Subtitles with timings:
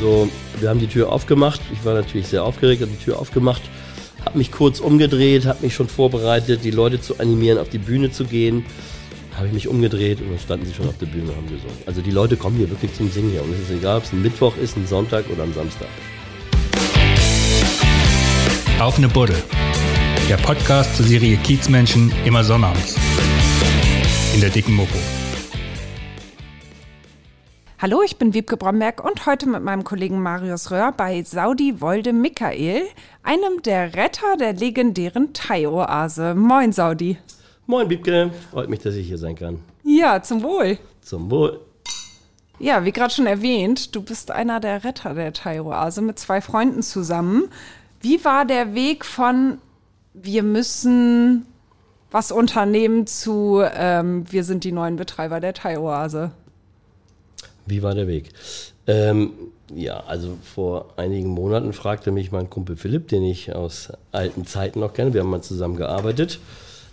[0.00, 0.30] So,
[0.60, 1.60] wir haben die Tür aufgemacht.
[1.72, 3.60] Ich war natürlich sehr aufgeregt, habe die Tür aufgemacht,
[4.24, 8.10] habe mich kurz umgedreht, habe mich schon vorbereitet, die Leute zu animieren, auf die Bühne
[8.10, 8.64] zu gehen.
[9.36, 11.76] Habe ich mich umgedreht und dann standen sie schon auf der Bühne und haben gesungen.
[11.86, 13.42] Also die Leute kommen hier wirklich zum Singen hier.
[13.42, 15.88] Und es ist egal, ob es ein Mittwoch ist, ein Sonntag oder ein Samstag.
[18.80, 19.36] Auf eine Buddel.
[20.28, 22.96] Der Podcast zur Serie Kiezmenschen immer sonnabends.
[24.34, 25.19] In der dicken Mopo.
[27.82, 32.12] Hallo, ich bin Wiebke Bromberg und heute mit meinem Kollegen Marius Röhr bei Saudi Wolde
[32.12, 32.82] Michael,
[33.22, 36.34] einem der Retter der legendären Thai-Oase.
[36.34, 37.16] Moin, Saudi.
[37.66, 38.32] Moin, Wiebke.
[38.50, 39.60] Freut mich, dass ich hier sein kann.
[39.82, 40.76] Ja, zum Wohl.
[41.00, 41.58] Zum Wohl.
[42.58, 46.82] Ja, wie gerade schon erwähnt, du bist einer der Retter der Thai-Oase mit zwei Freunden
[46.82, 47.48] zusammen.
[48.02, 49.56] Wie war der Weg von
[50.12, 51.46] wir müssen
[52.10, 56.32] was unternehmen zu ähm, wir sind die neuen Betreiber der Thai-Oase?
[57.70, 58.30] Wie war der Weg?
[58.86, 59.32] Ähm,
[59.74, 64.80] ja, also vor einigen Monaten fragte mich mein Kumpel Philipp, den ich aus alten Zeiten
[64.80, 66.40] noch kenne, wir haben mal zusammen gearbeitet,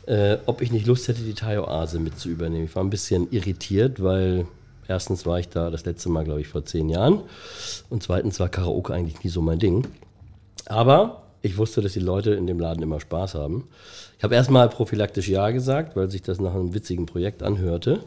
[0.05, 2.65] äh, ob ich nicht Lust hätte, die Thai-Oase mit zu übernehmen.
[2.65, 4.45] Ich war ein bisschen irritiert, weil
[4.87, 7.21] erstens war ich da das letzte Mal, glaube ich, vor zehn Jahren
[7.89, 9.87] und zweitens war Karaoke eigentlich nie so mein Ding.
[10.67, 13.67] Aber ich wusste, dass die Leute in dem Laden immer Spaß haben.
[14.17, 18.01] Ich habe erstmal prophylaktisch Ja gesagt, weil sich das nach einem witzigen Projekt anhörte.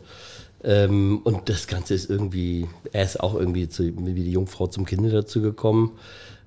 [0.63, 4.85] Ähm, und das Ganze ist irgendwie, er ist auch irgendwie zu, wie die Jungfrau zum
[4.85, 5.93] Kinde dazu gekommen.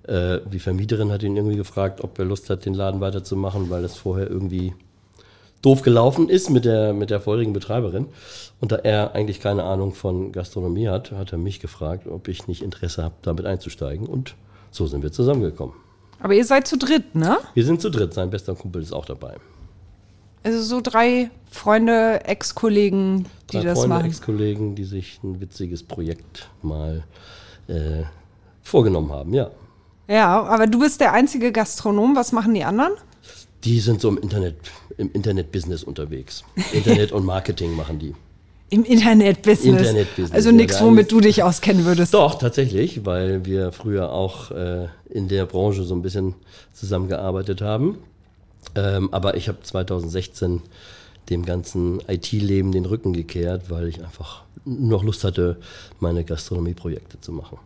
[0.07, 3.81] Äh, die Vermieterin hat ihn irgendwie gefragt, ob er Lust hat, den Laden weiterzumachen, weil
[3.81, 4.73] das vorher irgendwie
[5.61, 8.07] doof gelaufen ist mit der, mit der vorigen Betreiberin.
[8.59, 12.47] Und da er eigentlich keine Ahnung von Gastronomie hat, hat er mich gefragt, ob ich
[12.47, 14.05] nicht Interesse habe, damit einzusteigen.
[14.07, 14.35] Und
[14.71, 15.75] so sind wir zusammengekommen.
[16.19, 17.37] Aber ihr seid zu dritt, ne?
[17.53, 19.35] Wir sind zu dritt, sein bester Kumpel ist auch dabei.
[20.43, 24.07] Also so drei Freunde, Ex-Kollegen, die Drei das Freunde, machen.
[24.07, 27.03] Ex-Kollegen, die sich ein witziges Projekt mal
[27.67, 28.03] äh,
[28.61, 29.51] vorgenommen haben, ja.
[30.07, 32.15] Ja, aber du bist der einzige Gastronom.
[32.15, 32.93] Was machen die anderen?
[33.63, 34.55] Die sind so im Internet,
[34.97, 36.43] im Internet-Business unterwegs.
[36.73, 38.13] Internet und Marketing machen die.
[38.69, 39.81] Im Internet-Business.
[39.81, 42.13] Internet-Business, Also nichts, womit du dich auskennen würdest.
[42.13, 46.33] Doch, tatsächlich, weil wir früher auch äh, in der Branche so ein bisschen
[46.73, 47.99] zusammengearbeitet haben.
[48.75, 50.61] Ähm, aber ich habe 2016
[51.29, 55.57] dem ganzen IT-Leben den Rücken gekehrt, weil ich einfach nur noch Lust hatte,
[55.99, 57.57] meine Gastronomieprojekte zu machen.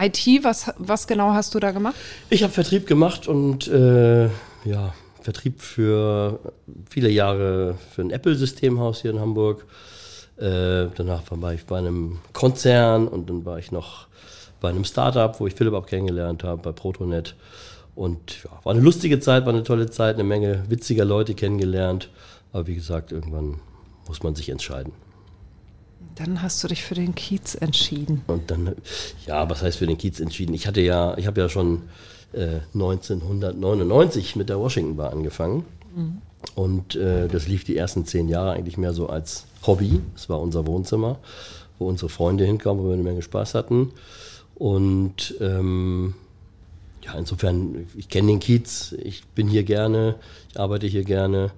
[0.00, 1.96] IT, was, was genau hast du da gemacht?
[2.30, 4.26] Ich habe Vertrieb gemacht und äh,
[4.64, 6.38] ja, Vertrieb für
[6.88, 9.66] viele Jahre für ein Apple-Systemhaus hier in Hamburg.
[10.36, 14.06] Äh, danach war ich bei einem Konzern und dann war ich noch
[14.60, 17.34] bei einem Startup, wo ich Philipp auch kennengelernt habe, bei Protonet.
[17.98, 22.10] Und ja, war eine lustige Zeit, war eine tolle Zeit, eine Menge witziger Leute kennengelernt.
[22.52, 23.56] Aber wie gesagt, irgendwann
[24.06, 24.92] muss man sich entscheiden.
[26.14, 28.22] Dann hast du dich für den Kiez entschieden.
[28.28, 28.76] Und dann,
[29.26, 30.54] ja, was heißt für den Kiez entschieden?
[30.54, 31.88] Ich hatte ja, ich habe ja schon
[32.34, 35.64] äh, 1999 mit der Washington Bar angefangen.
[36.54, 40.00] Und äh, das lief die ersten zehn Jahre eigentlich mehr so als Hobby.
[40.14, 41.18] Es war unser Wohnzimmer,
[41.80, 43.90] wo unsere Freunde hinkamen, wo wir eine Menge Spaß hatten.
[44.54, 46.14] Und ähm,
[47.08, 50.16] ja, insofern, ich kenne den Kiez, ich bin hier gerne,
[50.50, 51.50] ich arbeite hier gerne.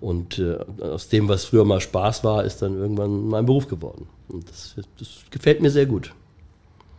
[0.00, 4.06] Und äh, aus dem, was früher mal Spaß war, ist dann irgendwann mein Beruf geworden.
[4.28, 6.12] Und das, das gefällt mir sehr gut.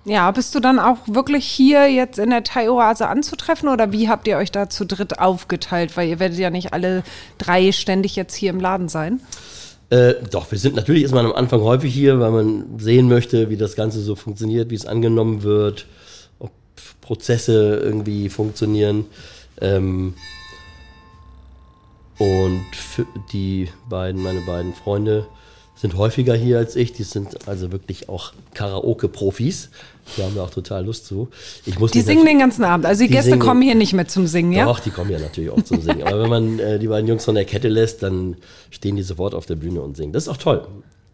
[0.05, 4.27] Ja, bist du dann auch wirklich hier jetzt in der Thai-Oase anzutreffen oder wie habt
[4.27, 5.95] ihr euch da zu dritt aufgeteilt?
[5.95, 7.03] Weil ihr werdet ja nicht alle
[7.37, 9.21] drei ständig jetzt hier im Laden sein.
[9.89, 13.49] Äh, doch, wir sind natürlich ist man am Anfang häufig hier, weil man sehen möchte,
[13.49, 15.85] wie das Ganze so funktioniert, wie es angenommen wird,
[17.01, 19.05] Prozesse irgendwie funktionieren.
[19.61, 20.13] Ähm,
[22.17, 25.25] und für die beiden, meine beiden Freunde,
[25.75, 26.91] sind häufiger hier als ich.
[26.91, 29.69] Die sind also wirklich auch Karaoke-Profis.
[30.17, 31.29] Die haben da auch total Lust zu.
[31.65, 32.85] Ich muss Die singen den ganzen Abend.
[32.85, 34.65] Also die, Die Gäste singen- kommen hier nicht mit zum Singen, ja?
[34.65, 36.03] Doch, die kommen ja natürlich auch zum Singen.
[36.03, 38.35] Aber wenn man äh, die beiden Jungs von der Kette lässt, dann
[38.71, 40.11] stehen die sofort auf der Bühne und singen.
[40.11, 40.67] Das ist auch toll.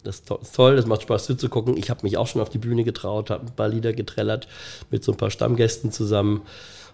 [0.05, 1.75] Das ist to- ist toll, das macht Spaß zuzugucken.
[1.77, 4.47] Ich habe mich auch schon auf die Bühne getraut, habe ein paar Lieder getrellert
[4.91, 6.41] mit so ein paar Stammgästen zusammen.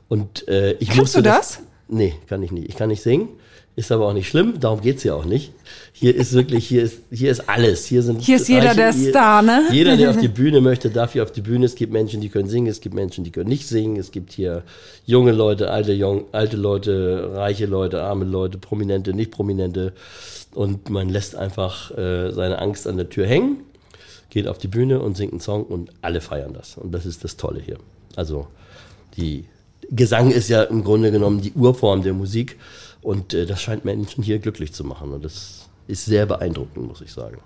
[0.10, 1.60] Und äh, ich Kannst musste du das?
[1.88, 2.70] Nee, kann ich nicht.
[2.70, 3.30] Ich kann nicht singen.
[3.78, 5.54] Ist aber auch nicht schlimm, darum geht's hier auch nicht.
[5.94, 7.86] Hier ist wirklich, hier ist, hier ist alles.
[7.86, 9.64] Hier, sind Hier ist jeder der hier- Star, ne?
[9.72, 11.66] Jeder, der auf die Bühne möchte, darf hier auf die Bühne.
[11.68, 13.96] Es gibt Menschen, die können singen, es gibt Menschen, die können nicht singen.
[13.96, 14.64] Es gibt hier
[15.06, 19.94] junge Leute, alte, jung, alte Leute, reiche Leute, arme Leute, prominente, nicht prominente.
[20.54, 23.64] Und man lässt einfach äh, seine Angst an der Tür hängen,
[24.30, 26.78] geht auf die Bühne und singt einen Song und alle feiern das.
[26.78, 27.78] Und das ist das Tolle hier.
[28.16, 28.48] Also
[29.16, 29.46] die
[29.90, 32.58] Gesang ist ja im Grunde genommen die Urform der Musik
[33.02, 37.02] und äh, das scheint Menschen hier glücklich zu machen und das ist sehr beeindruckend, muss
[37.02, 37.40] ich sagen.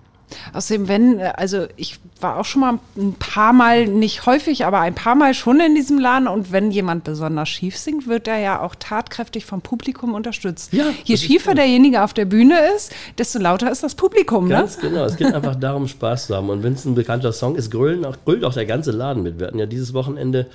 [0.53, 4.79] Außerdem, wenn, äh, also ich war auch schon mal ein paar Mal, nicht häufig, aber
[4.79, 8.39] ein paar Mal schon in diesem Laden und wenn jemand besonders schief singt, wird er
[8.39, 10.73] ja auch tatkräftig vom Publikum unterstützt.
[10.73, 11.55] Ja, Je schiefer toll.
[11.55, 14.55] derjenige auf der Bühne ist, desto lauter ist das Publikum, ne?
[14.55, 15.05] Ganz genau.
[15.05, 16.49] Es geht einfach darum, Spaß zu haben.
[16.49, 19.39] Und wenn es ein bekannter Song ist, grölen auch, grölt auch der ganze Laden mit.
[19.39, 20.47] Wir hatten ja dieses Wochenende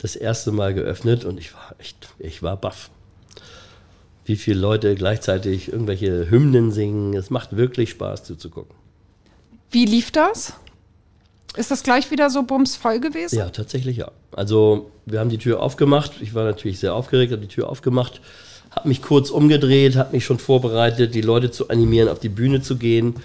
[0.00, 2.90] das erste Mal geöffnet und ich war echt, ich war baff.
[4.24, 7.14] Wie viele Leute gleichzeitig irgendwelche Hymnen singen.
[7.14, 8.76] Es macht wirklich Spaß zuzugucken.
[9.70, 10.54] Wie lief das?
[11.56, 13.36] Ist das gleich wieder so bumsvoll gewesen?
[13.36, 14.10] Ja, tatsächlich ja.
[14.32, 16.12] Also wir haben die Tür aufgemacht.
[16.20, 18.20] Ich war natürlich sehr aufgeregt, habe die Tür aufgemacht,
[18.70, 22.62] habe mich kurz umgedreht, habe mich schon vorbereitet, die Leute zu animieren, auf die Bühne
[22.62, 23.16] zu gehen.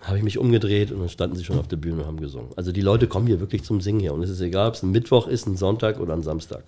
[0.00, 2.50] Habe ich mich umgedreht und dann standen sie schon auf der Bühne und haben gesungen.
[2.56, 4.14] Also die Leute kommen hier wirklich zum Singen her.
[4.14, 6.64] Und es ist egal, ob es ein Mittwoch ist, ein Sonntag oder ein Samstag.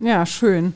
[0.00, 0.74] Ja, schön.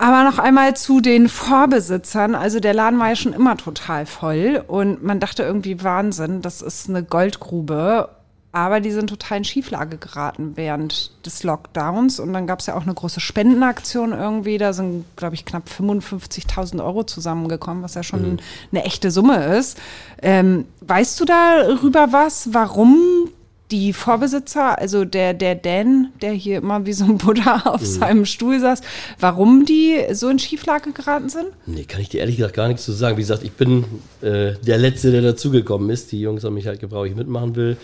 [0.00, 2.34] Aber noch einmal zu den Vorbesitzern.
[2.34, 6.62] Also der Laden war ja schon immer total voll und man dachte irgendwie Wahnsinn, das
[6.62, 8.08] ist eine Goldgrube.
[8.50, 12.18] Aber die sind total in Schieflage geraten während des Lockdowns.
[12.18, 14.56] Und dann gab es ja auch eine große Spendenaktion irgendwie.
[14.56, 18.40] Da sind, glaube ich, knapp 55.000 Euro zusammengekommen, was ja schon
[18.72, 19.78] eine echte Summe ist.
[20.22, 23.28] Ähm, weißt du darüber was, warum
[23.70, 28.24] die Vorbesitzer, also der, der Dan, der hier immer wie so ein Buddha auf seinem
[28.24, 28.80] Stuhl saß,
[29.18, 31.46] warum die so in Schieflage geraten sind?
[31.66, 33.16] Nee, kann ich dir ehrlich gesagt gar nichts zu sagen.
[33.16, 33.84] Wie gesagt, ich bin
[34.22, 36.12] äh, der Letzte, der dazugekommen ist.
[36.12, 37.76] Die Jungs haben mich halt gebraucht, ich mitmachen will.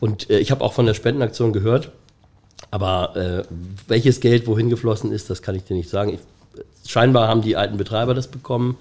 [0.00, 1.90] Und äh, ich habe auch von der Spendenaktion gehört.
[2.70, 3.42] Aber äh,
[3.86, 6.14] welches Geld wohin geflossen ist, das kann ich dir nicht sagen.
[6.14, 8.76] Ich, scheinbar haben die alten Betreiber das bekommen.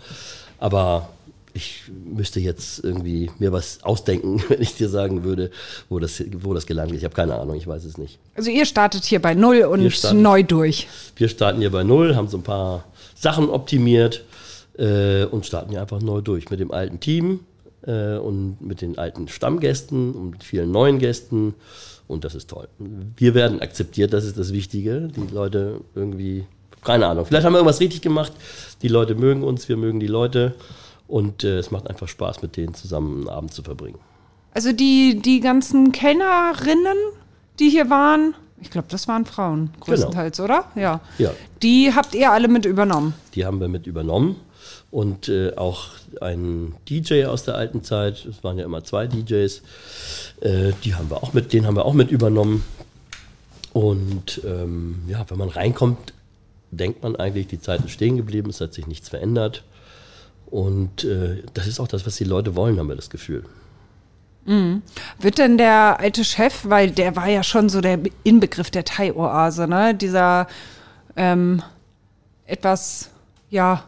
[0.59, 1.09] Aber
[1.53, 5.51] ich müsste jetzt irgendwie mir was ausdenken, wenn ich dir sagen würde,
[5.89, 7.01] wo das, wo das gelandet ist.
[7.01, 8.17] Ich habe keine Ahnung, ich weiß es nicht.
[8.35, 10.87] Also ihr startet hier bei Null und starten- neu durch.
[11.15, 12.85] Wir starten hier bei Null, haben so ein paar
[13.15, 14.23] Sachen optimiert
[14.77, 17.41] äh, und starten hier einfach neu durch mit dem alten Team
[17.85, 21.53] äh, und mit den alten Stammgästen und mit vielen neuen Gästen.
[22.07, 22.67] Und das ist toll.
[23.15, 25.09] Wir werden akzeptiert, das ist das Wichtige.
[25.15, 26.45] Die Leute irgendwie,
[26.83, 28.33] keine Ahnung, vielleicht haben wir irgendwas richtig gemacht.
[28.81, 30.53] Die Leute mögen uns, wir mögen die Leute.
[31.07, 33.99] Und äh, es macht einfach Spaß, mit denen zusammen einen Abend zu verbringen.
[34.53, 36.97] Also die, die ganzen Kellnerinnen,
[37.59, 40.65] die hier waren, ich glaube, das waren Frauen größtenteils, oder?
[40.75, 41.01] Ja.
[41.17, 41.31] Ja.
[41.61, 43.13] Die habt ihr alle mit übernommen.
[43.35, 44.37] Die haben wir mit übernommen.
[44.89, 45.89] Und äh, auch
[46.21, 49.61] ein DJ aus der alten Zeit, es waren ja immer zwei DJs,
[50.41, 52.63] äh, die haben wir auch mit, den haben wir auch mit übernommen.
[53.73, 56.13] Und ähm, ja, wenn man reinkommt,
[56.69, 59.63] denkt man eigentlich, die Zeit ist stehen geblieben, es hat sich nichts verändert.
[60.53, 63.43] Und äh, das ist auch das, was die Leute wollen, haben wir das Gefühl.
[65.17, 69.67] Wird denn der alte Chef, weil der war ja schon so der Inbegriff der Thai-Oase,
[69.67, 69.95] ne?
[69.95, 70.45] Dieser
[71.15, 71.63] ähm,
[72.45, 73.09] etwas,
[73.49, 73.83] ja,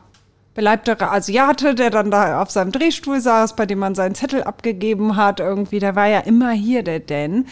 [0.55, 5.17] beleibtere Asiate, der dann da auf seinem Drehstuhl saß, bei dem man seinen Zettel abgegeben
[5.17, 7.45] hat, irgendwie, der war ja immer hier, der Dan.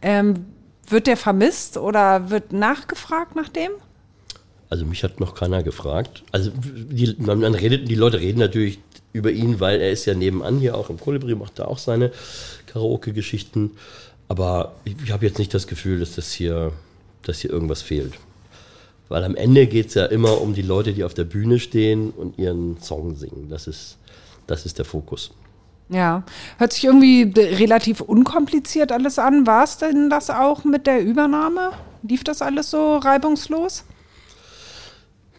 [0.00, 0.46] Ähm,
[0.86, 3.72] wird der vermisst oder wird nachgefragt nach dem?
[4.70, 6.22] Also mich hat noch keiner gefragt.
[6.30, 8.78] Also die, man, man redet, die Leute reden natürlich
[9.12, 12.12] über ihn, weil er ist ja nebenan hier auch im Kolibri, macht da auch seine
[12.66, 13.72] Karaoke-Geschichten.
[14.28, 16.72] Aber ich, ich habe jetzt nicht das Gefühl, dass das hier,
[17.24, 18.14] dass hier irgendwas fehlt.
[19.08, 22.10] Weil am Ende geht es ja immer um die Leute, die auf der Bühne stehen
[22.10, 23.48] und ihren Song singen.
[23.50, 23.98] Das ist,
[24.46, 25.32] das ist der Fokus.
[25.88, 26.22] Ja,
[26.58, 29.48] hört sich irgendwie relativ unkompliziert alles an.
[29.48, 31.72] War es denn das auch mit der Übernahme?
[32.04, 33.84] Lief das alles so reibungslos?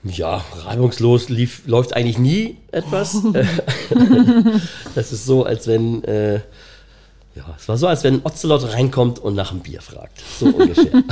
[0.04, 3.18] Ja, reibungslos lief, läuft eigentlich nie etwas.
[4.96, 6.36] das ist so, als wenn, äh,
[7.36, 10.22] ja, es war so, als wenn ein Ocelot reinkommt und nach einem Bier fragt.
[10.40, 10.92] So ungefähr.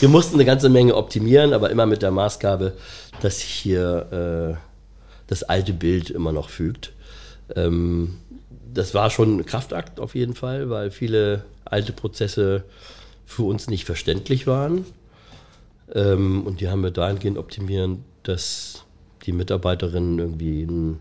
[0.00, 2.72] Wir mussten eine ganze Menge optimieren, aber immer mit der Maßgabe,
[3.20, 4.60] dass sich hier äh,
[5.26, 6.92] das alte Bild immer noch fügt.
[7.54, 8.16] Ähm,
[8.72, 12.64] das war schon ein Kraftakt auf jeden Fall, weil viele alte Prozesse
[13.26, 14.86] für uns nicht verständlich waren.
[15.94, 18.84] Ähm, und die haben wir dahingehend optimieren, dass
[19.24, 20.98] die Mitarbeiterinnen irgendwie ein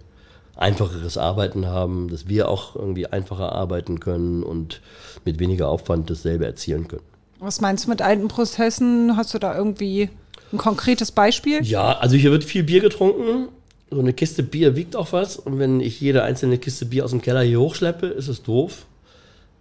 [0.56, 4.82] einfacheres Arbeiten haben, dass wir auch irgendwie einfacher arbeiten können und
[5.25, 7.04] mit weniger Aufwand dasselbe erzielen können.
[7.39, 9.18] Was meinst du mit alten Prozessen?
[9.18, 10.10] Hast du da irgendwie
[10.54, 11.63] ein konkretes Beispiel?
[11.63, 13.50] Ja, also hier wird viel Bier getrunken.
[13.92, 15.38] So eine Kiste Bier wiegt auch was.
[15.38, 18.86] Und wenn ich jede einzelne Kiste Bier aus dem Keller hier hochschleppe, ist es doof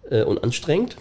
[0.09, 0.95] äh, und anstrengend.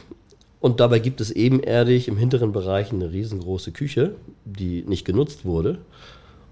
[0.65, 4.15] Und dabei gibt es ebenerdig im hinteren Bereich eine riesengroße Küche,
[4.47, 5.77] die nicht genutzt wurde.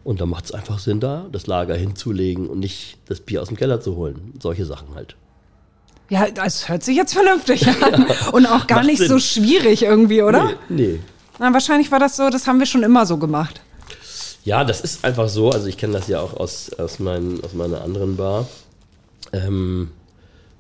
[0.04, 3.48] Und da macht es einfach Sinn, da das Lager hinzulegen und nicht das Bier aus
[3.48, 4.34] dem Keller zu holen.
[4.38, 5.16] Solche Sachen halt.
[6.10, 8.04] Ja, das hört sich jetzt vernünftig an.
[8.32, 9.08] Und auch gar nicht Sinn.
[9.08, 10.50] so schwierig irgendwie, oder?
[10.68, 11.00] Nee, nee.
[11.38, 13.62] Na, wahrscheinlich war das so, das haben wir schon immer so gemacht.
[14.44, 15.52] Ja, das ist einfach so.
[15.52, 18.46] Also ich kenne das ja auch aus, aus, mein, aus meiner anderen Bar.
[19.32, 19.90] Ähm,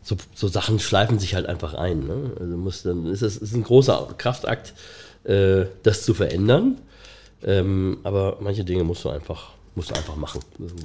[0.02, 2.06] so, so Sachen schleifen sich halt einfach ein.
[2.06, 2.32] Ne?
[2.38, 4.74] Also muss, dann ist es ist ein großer Kraftakt,
[5.24, 6.78] äh, das zu verändern.
[7.44, 10.40] Ähm, aber manche Dinge musst du einfach, musst du einfach machen.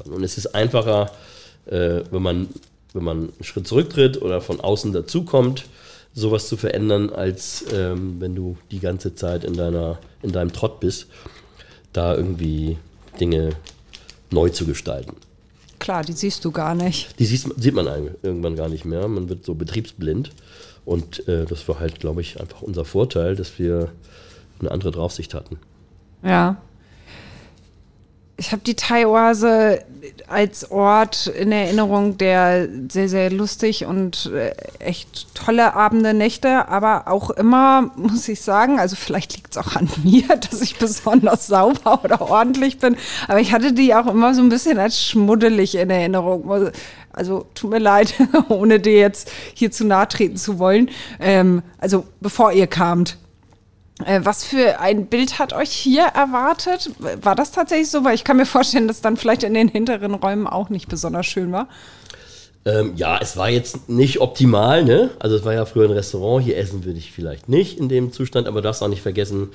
[0.05, 1.11] Und es ist einfacher,
[1.65, 2.47] äh, wenn, man,
[2.93, 5.65] wenn man einen Schritt zurücktritt oder von außen dazukommt,
[6.13, 10.79] sowas zu verändern, als ähm, wenn du die ganze Zeit in, deiner, in deinem Trott
[10.79, 11.07] bist,
[11.93, 12.77] da irgendwie
[13.19, 13.51] Dinge
[14.31, 15.15] neu zu gestalten.
[15.79, 17.19] Klar, die siehst du gar nicht.
[17.19, 17.87] Die siehst, sieht man
[18.23, 19.07] irgendwann gar nicht mehr.
[19.07, 20.31] Man wird so betriebsblind.
[20.85, 23.91] Und äh, das war halt, glaube ich, einfach unser Vorteil, dass wir
[24.59, 25.57] eine andere Draufsicht hatten.
[26.23, 26.57] Ja.
[28.39, 29.83] Ich habe die Thai-Oase
[30.27, 37.07] als Ort in Erinnerung, der sehr, sehr lustig und äh, echt tolle Abende, Nächte, aber
[37.07, 41.47] auch immer, muss ich sagen, also vielleicht liegt es auch an mir, dass ich besonders
[41.47, 42.95] sauber oder ordentlich bin,
[43.27, 46.71] aber ich hatte die auch immer so ein bisschen als schmuddelig in Erinnerung.
[47.11, 48.13] Also tut mir leid,
[48.49, 50.91] ohne dir jetzt hier zu nahe treten zu wollen.
[51.19, 53.17] Ähm, also bevor ihr kamt,
[53.99, 56.91] was für ein Bild hat euch hier erwartet?
[57.21, 58.03] War das tatsächlich so?
[58.03, 61.25] Weil ich kann mir vorstellen, dass dann vielleicht in den hinteren Räumen auch nicht besonders
[61.25, 61.67] schön war.
[62.65, 65.11] Ähm, ja, es war jetzt nicht optimal, ne?
[65.19, 68.11] Also es war ja früher ein Restaurant, hier essen würde ich vielleicht nicht in dem
[68.11, 69.49] Zustand, aber darfst auch nicht vergessen,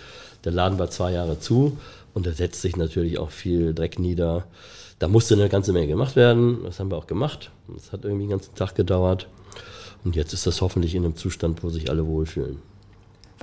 [0.45, 1.77] der Laden war zwei Jahre zu
[2.15, 4.45] und da setzt sich natürlich auch viel Dreck nieder.
[4.99, 7.51] Da musste eine ganze Menge gemacht werden, das haben wir auch gemacht.
[7.69, 9.29] Das hat irgendwie den ganzen Tag gedauert.
[10.05, 12.63] Und jetzt ist das hoffentlich in einem Zustand, wo sich alle wohlfühlen.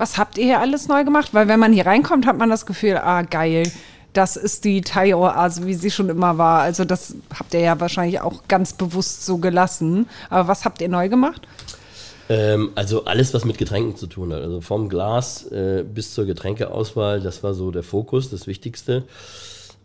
[0.00, 1.34] Was habt ihr hier alles neu gemacht?
[1.34, 3.70] Weil wenn man hier reinkommt, hat man das Gefühl, ah geil,
[4.14, 6.62] das ist die Thai-Oase, wie sie schon immer war.
[6.62, 10.08] Also das habt ihr ja wahrscheinlich auch ganz bewusst so gelassen.
[10.30, 11.46] Aber was habt ihr neu gemacht?
[12.30, 14.40] Ähm, also alles, was mit Getränken zu tun hat.
[14.40, 19.04] Also vom Glas äh, bis zur Getränkeauswahl, das war so der Fokus, das Wichtigste.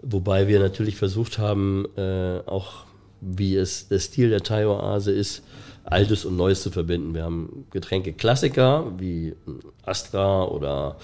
[0.02, 2.86] Wobei wir natürlich versucht haben, äh, auch
[3.20, 5.44] wie es der Stil der Thai-Oase ist,
[5.86, 7.14] Altes und Neues zu verbinden.
[7.14, 9.36] Wir haben Getränke Klassiker wie
[9.84, 10.98] Astra oder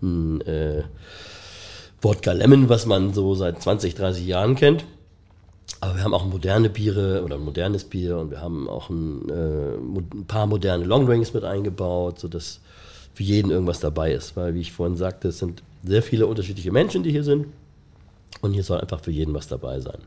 [0.00, 0.84] ein äh,
[2.00, 4.84] Wodka Lemon, was man so seit 20, 30 Jahren kennt.
[5.80, 9.28] Aber wir haben auch moderne Biere oder ein modernes Bier und wir haben auch ein,
[9.28, 12.60] äh, ein paar moderne Longdrinks mit eingebaut, sodass
[13.14, 14.36] für jeden irgendwas dabei ist.
[14.36, 17.46] Weil, wie ich vorhin sagte, es sind sehr viele unterschiedliche Menschen, die hier sind.
[18.40, 19.98] Und hier soll einfach für jeden was dabei sein.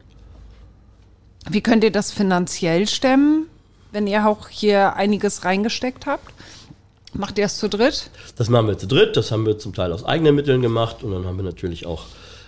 [1.50, 3.48] Wie könnt ihr das finanziell stemmen?
[3.92, 6.34] Wenn ihr auch hier einiges reingesteckt habt?
[7.14, 8.10] Macht ihr es zu dritt?
[8.38, 9.18] Das machen wir zu dritt.
[9.18, 11.04] Das haben wir zum Teil aus eigenen Mitteln gemacht.
[11.04, 12.06] Und dann haben wir natürlich auch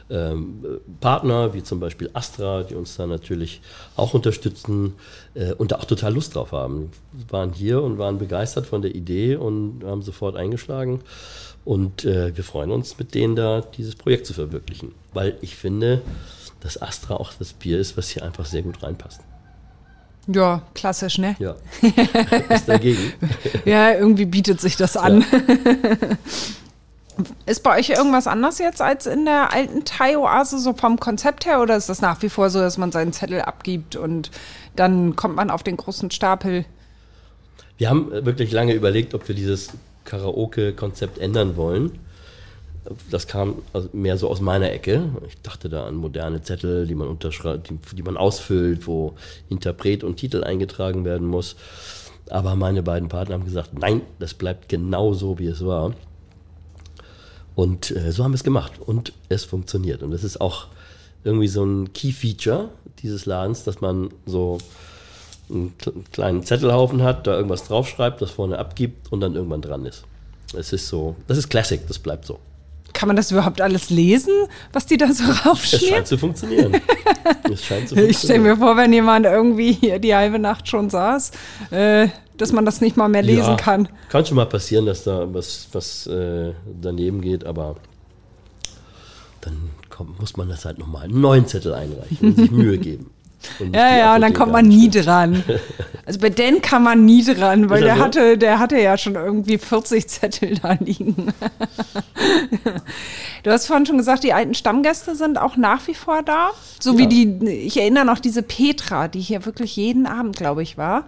[0.09, 0.63] ähm,
[1.01, 3.62] Partner, wie zum Beispiel Astra, die uns da natürlich
[3.95, 4.93] auch unterstützen
[5.33, 6.91] äh, und da auch total Lust drauf haben.
[7.12, 11.01] Die waren hier und waren begeistert von der Idee und haben sofort eingeschlagen.
[11.65, 14.93] Und äh, wir freuen uns, mit denen da dieses Projekt zu verwirklichen.
[15.13, 16.01] Weil ich finde,
[16.62, 19.21] dass Astra auch das Bier ist, was hier einfach sehr gut reinpasst.
[20.27, 21.36] Ja, klassisch, ne?
[21.39, 21.56] Ja.
[22.50, 23.13] Ist dagegen.
[23.65, 25.25] ja, irgendwie bietet sich das an.
[25.32, 26.18] Ja.
[27.46, 31.62] Ist bei euch irgendwas anders jetzt als in der alten Thai-Oase, so vom Konzept her?
[31.62, 34.32] Oder ist das nach wie vor so, dass man seinen Zettel abgibt und
[34.75, 36.65] dann kommt man auf den großen Stapel?
[37.77, 39.70] Wir haben wirklich lange überlegt, ob wir dieses
[40.06, 42.00] Karaoke-Konzept ändern wollen
[43.09, 43.55] das kam
[43.93, 45.09] mehr so aus meiner Ecke.
[45.27, 49.13] Ich dachte da an moderne Zettel, die man unterschreibt, die, die, man ausfüllt, wo
[49.49, 51.55] Interpret und Titel eingetragen werden muss.
[52.29, 55.93] Aber meine beiden Partner haben gesagt, nein, das bleibt genau so, wie es war.
[57.55, 60.03] Und äh, so haben wir es gemacht und es funktioniert.
[60.03, 60.67] Und das ist auch
[61.23, 62.69] irgendwie so ein Key-Feature
[63.01, 64.57] dieses Ladens, dass man so
[65.49, 65.73] einen
[66.11, 70.03] kleinen Zettelhaufen hat, da irgendwas draufschreibt, das vorne abgibt und dann irgendwann dran ist.
[70.55, 72.39] Es ist so, das ist Classic, das bleibt so.
[73.03, 74.31] Kann man das überhaupt alles lesen,
[74.72, 75.83] was die da so raufschreiben?
[75.83, 76.72] Es scheint zu funktionieren.
[76.72, 78.10] scheint zu funktionieren.
[78.10, 81.31] Ich stelle mir vor, wenn jemand irgendwie hier die halbe Nacht schon saß,
[81.72, 82.07] äh,
[82.38, 83.89] dass man das nicht mal mehr lesen ja, kann.
[84.07, 87.75] Kann schon mal passieren, dass da was, was äh, daneben geht, aber
[89.41, 93.12] dann kommt, muss man das halt nochmal einen neuen Zettel einreichen und sich Mühe geben.
[93.73, 95.43] Ja, ja, und dann kommt man nie dran.
[96.05, 98.01] Also bei Dan kann man nie dran, weil der so?
[98.01, 101.33] hatte, der hatte ja schon irgendwie 40 Zettel da liegen.
[103.43, 106.51] Du hast vorhin schon gesagt, die alten Stammgäste sind auch nach wie vor da.
[106.79, 106.97] So ja.
[106.97, 111.05] wie die, ich erinnere noch diese Petra, die hier wirklich jeden Abend, glaube ich, war.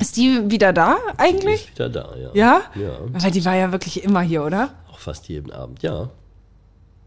[0.00, 1.62] Ist die wieder da eigentlich?
[1.64, 2.30] Die ist wieder da, ja.
[2.34, 2.62] Ja?
[2.74, 2.98] Ja.
[3.08, 4.70] Weil die war ja wirklich immer hier, oder?
[4.90, 6.10] Auch fast jeden Abend, ja.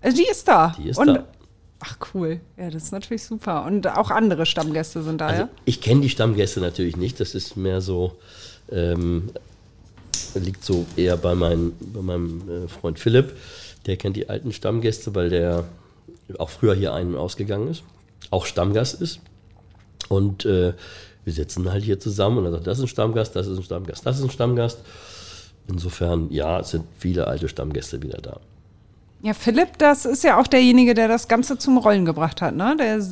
[0.01, 0.75] Also die ist da.
[0.77, 1.23] Die ist und da.
[1.79, 3.65] Ach cool, ja, das ist natürlich super.
[3.65, 5.49] Und auch andere Stammgäste sind da, also, ja?
[5.65, 7.19] Ich kenne die Stammgäste natürlich nicht.
[7.19, 8.15] Das ist mehr so,
[8.71, 9.29] ähm,
[10.35, 13.35] liegt so eher bei, mein, bei meinem äh, Freund Philipp.
[13.85, 15.65] Der kennt die alten Stammgäste, weil der
[16.39, 17.83] auch früher hier ein- und ausgegangen ist,
[18.31, 19.19] auch Stammgast ist.
[20.09, 20.73] Und äh,
[21.25, 23.63] wir sitzen halt hier zusammen und er sagt, das ist ein Stammgast, das ist ein
[23.63, 24.79] Stammgast, das ist ein Stammgast.
[25.67, 28.39] Insofern, ja, es sind viele alte Stammgäste wieder da.
[29.23, 32.55] Ja, Philipp, das ist ja auch derjenige, der das Ganze zum Rollen gebracht hat.
[32.55, 32.75] Ne?
[32.79, 33.03] Der,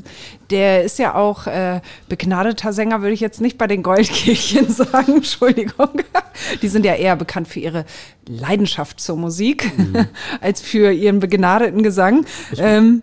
[0.51, 5.15] der ist ja auch äh, begnadeter Sänger, würde ich jetzt nicht bei den Goldkirchen sagen,
[5.15, 5.89] Entschuldigung.
[6.61, 7.85] Die sind ja eher bekannt für ihre
[8.27, 10.07] Leidenschaft zur Musik mhm.
[10.41, 12.25] als für ihren begnadeten Gesang.
[12.55, 13.01] Ähm,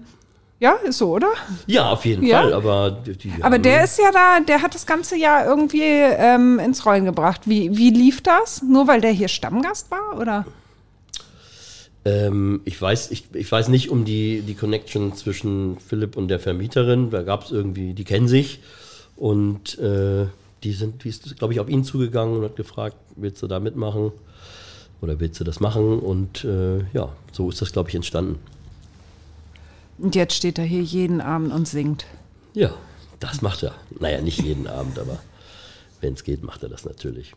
[0.61, 1.33] ja, ist so, oder?
[1.67, 2.41] Ja, auf jeden ja.
[2.41, 2.53] Fall.
[2.53, 6.87] Aber, die, aber der ist ja da, der hat das ganze Jahr irgendwie ähm, ins
[6.87, 7.41] Rollen gebracht.
[7.47, 8.63] Wie, wie lief das?
[8.63, 10.47] Nur weil der hier Stammgast war, oder?
[12.05, 16.41] Ähm, ich, weiß, ich, ich weiß nicht um die, die Connection zwischen Philipp und der
[16.41, 17.11] Vermieterin.
[17.11, 18.61] Da gab es irgendwie, die kennen sich
[19.17, 20.27] und äh,
[20.65, 23.61] die sind, die ist, glaube ich, auf ihn zugegangen und hat gefragt, willst du da
[23.61, 24.13] mitmachen
[25.01, 25.99] oder willst du das machen?
[25.99, 28.39] Und äh, ja, so ist das, glaube ich, entstanden.
[29.99, 32.07] Und jetzt steht er hier jeden Abend und singt.
[32.55, 32.73] Ja,
[33.21, 33.75] das macht er.
[34.01, 35.19] Naja, nicht jeden Abend, aber
[36.01, 37.33] wenn es geht, macht er das natürlich.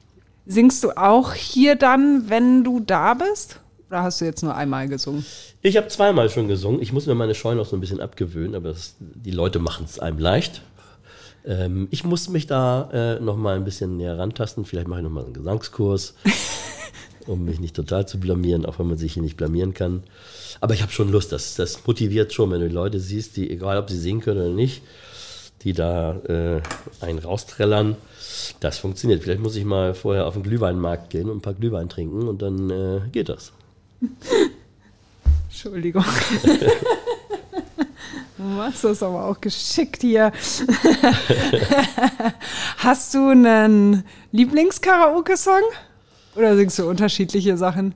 [0.48, 3.60] Singst du auch hier dann, wenn du da bist?
[3.90, 5.26] Oder hast du jetzt nur einmal gesungen?
[5.62, 6.82] Ich habe zweimal schon gesungen.
[6.82, 9.86] Ich muss mir meine Scheu noch so ein bisschen abgewöhnen, aber das, die Leute machen
[9.86, 10.62] es einem leicht.
[11.46, 14.66] Ähm, ich muss mich da äh, noch mal ein bisschen näher rantasten.
[14.66, 16.16] Vielleicht mache ich noch mal einen Gesangskurs,
[17.28, 20.04] um mich nicht total zu blamieren, auch wenn man sich hier nicht blamieren kann.
[20.62, 21.32] Aber ich habe schon Lust.
[21.32, 24.56] Das, das motiviert schon, wenn du Leute siehst, die, egal ob sie singen können oder
[24.56, 24.82] nicht,
[25.62, 26.62] die da äh,
[27.02, 27.98] einen rausträllern.
[28.62, 29.22] Das funktioniert.
[29.22, 32.42] Vielleicht muss ich mal vorher auf den Glühweinmarkt gehen und ein paar Glühwein trinken und
[32.42, 33.54] dann äh, geht das.
[35.50, 36.06] Entschuldigung.
[38.38, 40.32] Du machst das aber auch geschickt hier.
[42.78, 45.62] Hast du einen Lieblings-Karaoke-Song?
[46.36, 47.96] Oder singst du unterschiedliche Sachen?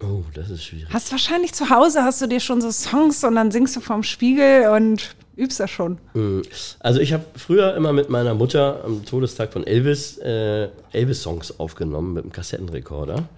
[0.00, 0.86] Oh, das ist schwierig.
[0.92, 4.04] Hast wahrscheinlich zu Hause, hast du dir schon so Songs und dann singst du vorm
[4.04, 5.98] Spiegel und übst das schon.
[6.14, 6.42] Mm.
[6.78, 12.14] Also ich habe früher immer mit meiner Mutter am Todestag von Elvis äh, Elvis-Songs aufgenommen
[12.14, 13.28] mit einem Kassettenrekorder.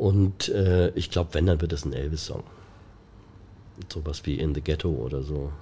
[0.00, 2.42] Und äh, ich glaube, wenn, dann wird es ein Elvis-Song.
[3.92, 5.52] Sowas wie In the Ghetto oder so.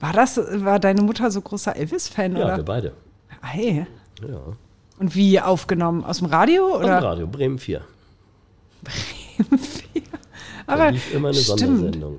[0.00, 2.56] War das, war deine Mutter so großer Elvis-Fan, ja, oder?
[2.58, 2.92] wir beide.
[3.40, 3.86] Hey.
[4.20, 4.40] Ja.
[4.98, 6.04] Und wie aufgenommen?
[6.04, 6.76] Aus dem Radio?
[6.76, 6.96] Oder?
[6.96, 7.80] Aus dem Radio, Bremen 4.
[8.82, 10.02] Bremen 4.
[10.66, 11.58] Aber da lief immer eine stimmt.
[11.58, 12.18] Sondersendung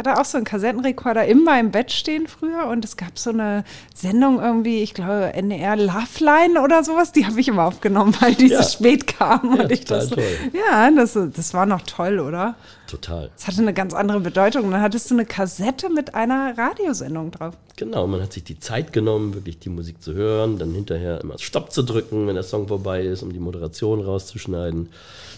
[0.00, 3.64] hatte auch so einen Kassettenrekorder in meinem Bett stehen früher und es gab so eine
[3.94, 8.48] Sendung irgendwie, ich glaube NDR Loveline oder sowas, die habe ich immer aufgenommen, weil die
[8.48, 8.62] ja.
[8.62, 9.56] so spät kam.
[9.56, 10.24] Ja, und ich das, toll.
[10.52, 12.56] Ja, das, das war noch toll, oder?
[12.90, 13.30] Total.
[13.36, 14.64] Es hatte eine ganz andere Bedeutung.
[14.64, 17.54] Und dann hattest du eine Kassette mit einer Radiosendung drauf.
[17.76, 21.38] Genau, man hat sich die Zeit genommen, wirklich die Musik zu hören, dann hinterher immer
[21.38, 24.88] Stopp zu drücken, wenn der Song vorbei ist, um die Moderation rauszuschneiden,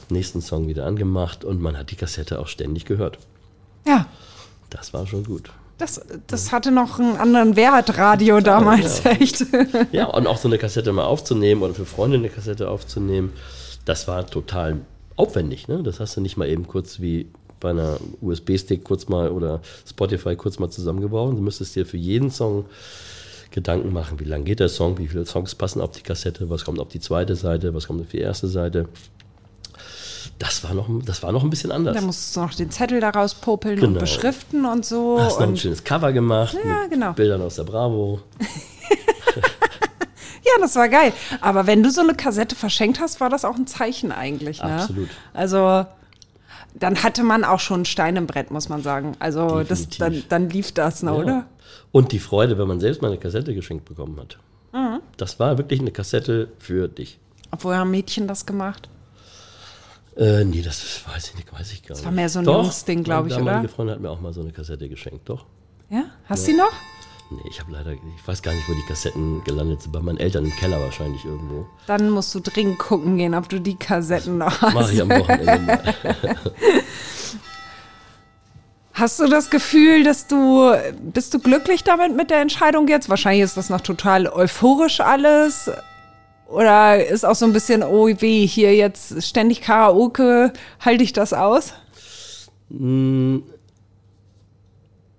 [0.09, 3.19] nächsten Song wieder angemacht und man hat die Kassette auch ständig gehört.
[3.87, 4.07] Ja.
[4.73, 5.51] Das war schon gut.
[5.79, 9.11] Das, das hatte noch einen anderen Wert, Radio damals, ja.
[9.13, 9.45] echt.
[9.93, 13.33] Ja, und auch so eine Kassette mal aufzunehmen oder für Freunde eine Kassette aufzunehmen,
[13.85, 14.81] das war total
[15.17, 15.69] aufwendig.
[15.69, 15.83] Ne?
[15.83, 17.27] Das hast du nicht mal eben kurz wie
[17.61, 21.37] bei einer USB-Stick kurz mal oder Spotify kurz mal zusammengebaut.
[21.37, 22.65] Du müsstest dir für jeden Song
[23.51, 26.65] Gedanken machen, wie lang geht der Song, wie viele Songs passen auf die Kassette, was
[26.65, 28.89] kommt auf die zweite Seite, was kommt auf die erste Seite.
[30.39, 31.97] Das war noch, das war noch ein bisschen anders.
[31.97, 33.89] Da musst du noch den Zettel daraus popeln genau.
[33.89, 35.21] und beschriften und so.
[35.21, 37.13] Hast noch ein schönes Cover gemacht ja, mit genau.
[37.13, 38.21] Bildern aus der Bravo.
[40.43, 41.13] ja, das war geil.
[41.41, 44.63] Aber wenn du so eine Kassette verschenkt hast, war das auch ein Zeichen eigentlich.
[44.63, 44.73] Ne?
[44.73, 45.09] Absolut.
[45.33, 45.87] Also
[46.75, 49.15] dann hatte man auch schon ein Stein im Brett, muss man sagen.
[49.19, 51.17] Also das, dann, dann lief das, ne, ja.
[51.17, 51.47] oder?
[51.91, 54.39] Und die Freude, wenn man selbst mal eine Kassette geschenkt bekommen hat.
[54.73, 55.01] Mhm.
[55.17, 57.19] Das war wirklich eine Kassette für dich.
[57.51, 58.89] Obwohl haben Mädchen das gemacht?
[60.17, 62.01] Äh, nee, das weiß ich nicht, weiß ich gar nicht.
[62.01, 63.45] Das war mehr so ein Doch, Jungsding, glaube ich, oder?
[63.45, 65.47] Meine Freundin hat mir auch mal so eine Kassette geschenkt, doch.
[65.89, 66.05] Ja?
[66.27, 66.57] Hast du ja.
[66.57, 66.73] sie noch?
[67.31, 69.93] Nee, ich habe leider, ich weiß gar nicht, wo die Kassetten gelandet sind.
[69.93, 71.67] Bei meinen Eltern im Keller wahrscheinlich irgendwo.
[71.87, 74.75] Dann musst du dringend gucken gehen, ob du die Kassetten noch hast.
[74.75, 75.95] Mach ich am Wochenende mal.
[78.95, 80.71] Hast du das Gefühl, dass du,
[81.01, 83.09] bist du glücklich damit mit der Entscheidung jetzt?
[83.09, 85.71] Wahrscheinlich ist das noch total euphorisch alles.
[86.53, 91.33] Oder ist auch so ein bisschen, oh weh, hier jetzt ständig Karaoke, halte ich das
[91.33, 91.73] aus?
[92.69, 93.39] Mm.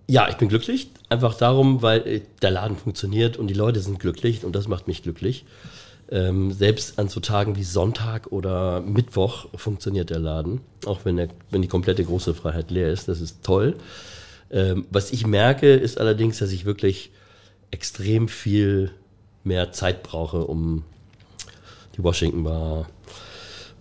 [0.07, 0.89] Ja, ich bin glücklich.
[1.09, 4.87] Einfach darum, weil äh, der Laden funktioniert und die Leute sind glücklich und das macht
[4.87, 5.45] mich glücklich.
[6.11, 11.29] Ähm, selbst an so Tagen wie Sonntag oder Mittwoch funktioniert der Laden, auch wenn, der,
[11.49, 13.07] wenn die komplette große Freiheit leer ist.
[13.07, 13.75] Das ist toll.
[14.51, 17.09] Ähm, was ich merke, ist allerdings, dass ich wirklich
[17.71, 18.91] extrem viel
[19.43, 20.83] mehr Zeit brauche, um
[21.95, 22.87] die Washington Bar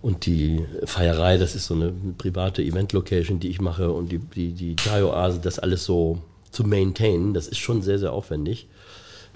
[0.02, 4.52] und die Feierei, das ist so eine private Event-Location, die ich mache und die, die,
[4.52, 6.18] die Thai-Oase, das alles so
[6.50, 8.66] zu maintainen, das ist schon sehr, sehr aufwendig.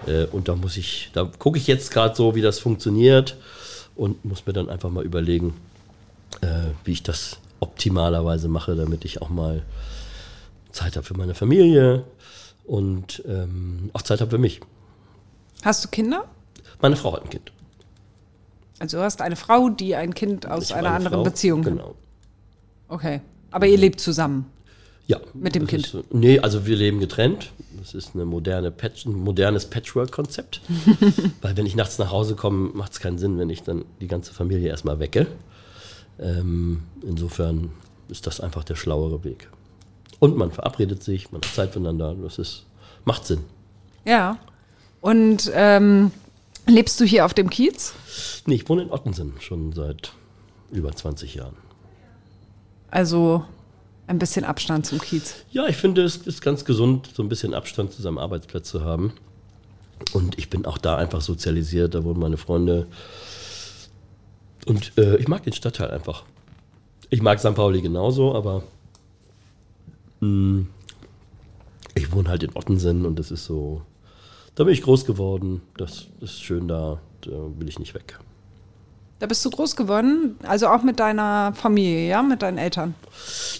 [0.05, 3.37] Äh, und da muss ich, da gucke ich jetzt gerade so, wie das funktioniert
[3.95, 5.53] und muss mir dann einfach mal überlegen,
[6.41, 6.47] äh,
[6.83, 9.63] wie ich das optimalerweise mache, damit ich auch mal
[10.71, 12.03] Zeit habe für meine Familie
[12.65, 14.59] und ähm, auch Zeit habe für mich.
[15.63, 16.25] Hast du Kinder?
[16.81, 17.51] Meine Frau hat ein Kind.
[18.79, 21.23] Also du hast eine Frau, die ein Kind aus einer eine anderen Frau.
[21.23, 21.73] Beziehung hat.
[21.73, 21.95] Genau.
[22.87, 23.21] Okay.
[23.51, 24.45] Aber ihr lebt zusammen.
[25.07, 25.19] Ja.
[25.33, 25.93] Mit dem Kind?
[25.93, 27.53] Ist, nee, also wir leben getrennt.
[27.79, 30.61] Das ist eine moderne Patch, ein modernes Patchwork-Konzept.
[31.41, 34.07] Weil wenn ich nachts nach Hause komme, macht es keinen Sinn, wenn ich dann die
[34.07, 35.27] ganze Familie erstmal wecke.
[36.19, 37.71] Ähm, insofern
[38.09, 39.49] ist das einfach der schlauere Weg.
[40.19, 42.15] Und man verabredet sich, man hat Zeit füreinander.
[42.21, 42.65] Das ist,
[43.05, 43.41] macht Sinn.
[44.03, 44.37] Ja.
[44.99, 46.11] Und ähm,
[46.67, 47.93] lebst du hier auf dem Kiez?
[48.45, 50.13] Nee, ich wohne in Ottensen schon seit
[50.71, 51.55] über 20 Jahren.
[52.89, 53.45] Also
[54.07, 55.35] ein bisschen Abstand zum Kiez.
[55.51, 58.83] Ja, ich finde, es ist ganz gesund, so ein bisschen Abstand zu seinem Arbeitsplatz zu
[58.83, 59.13] haben.
[60.13, 62.87] Und ich bin auch da einfach sozialisiert, da wohnen meine Freunde.
[64.65, 66.23] Und äh, ich mag den Stadtteil einfach.
[67.09, 67.55] Ich mag St.
[67.55, 68.63] Pauli genauso, aber
[70.19, 70.65] mh,
[71.95, 73.81] ich wohne halt in Ottensen und das ist so,
[74.57, 78.19] da bin ich groß geworden, das ist schön da, da will ich nicht weg.
[79.19, 82.95] Da bist du groß geworden, also auch mit deiner Familie, ja, mit deinen Eltern.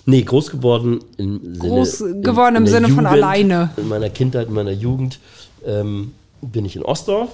[0.07, 1.59] Nee, groß geworden im Sinne.
[1.59, 3.69] Groß geworden im der Sinne von alleine.
[3.77, 5.19] In meiner Kindheit, in meiner Jugend
[5.65, 7.29] ähm, bin ich in Ostdorf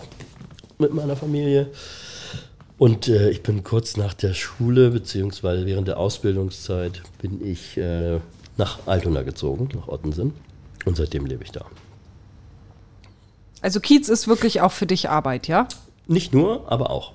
[0.78, 1.68] mit meiner Familie.
[2.78, 8.20] Und äh, ich bin kurz nach der Schule, beziehungsweise während der Ausbildungszeit, bin ich äh,
[8.58, 10.34] nach Altona gezogen, nach Ottensen.
[10.84, 11.66] Und seitdem lebe ich da.
[13.64, 15.70] Also Kiez ist wirklich auch für dich Arbeit, ja?
[16.06, 17.14] Nicht nur, aber auch.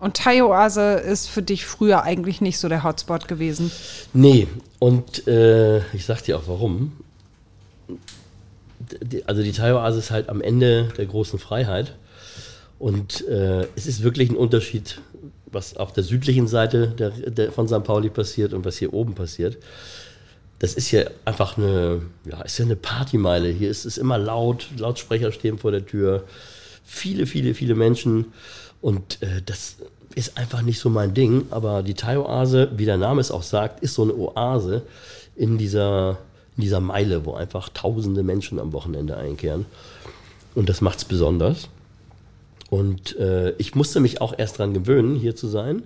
[0.00, 3.70] Und Thai-Oase ist für dich früher eigentlich nicht so der Hotspot gewesen.
[4.14, 6.92] Nee, und äh, ich sag dir auch warum.
[9.26, 11.94] Also die Thai-Oase ist halt am Ende der großen Freiheit.
[12.78, 15.02] Und äh, es ist wirklich ein Unterschied,
[15.52, 17.84] was auf der südlichen Seite der, der, von St.
[17.84, 19.58] Pauli passiert und was hier oben passiert.
[20.58, 23.48] Das ist hier einfach eine, ja, ist ja eine Partymeile.
[23.48, 26.24] Hier ist es immer laut, Lautsprecher stehen vor der Tür,
[26.84, 28.32] viele, viele, viele Menschen.
[28.80, 29.76] Und äh, das
[30.14, 31.46] ist einfach nicht so mein Ding.
[31.50, 34.82] Aber die Thai-Oase, wie der Name es auch sagt, ist so eine Oase
[35.34, 36.18] in dieser,
[36.56, 39.66] in dieser Meile, wo einfach tausende Menschen am Wochenende einkehren.
[40.54, 41.68] Und das macht es besonders.
[42.70, 45.82] Und äh, ich musste mich auch erst dran gewöhnen, hier zu sein,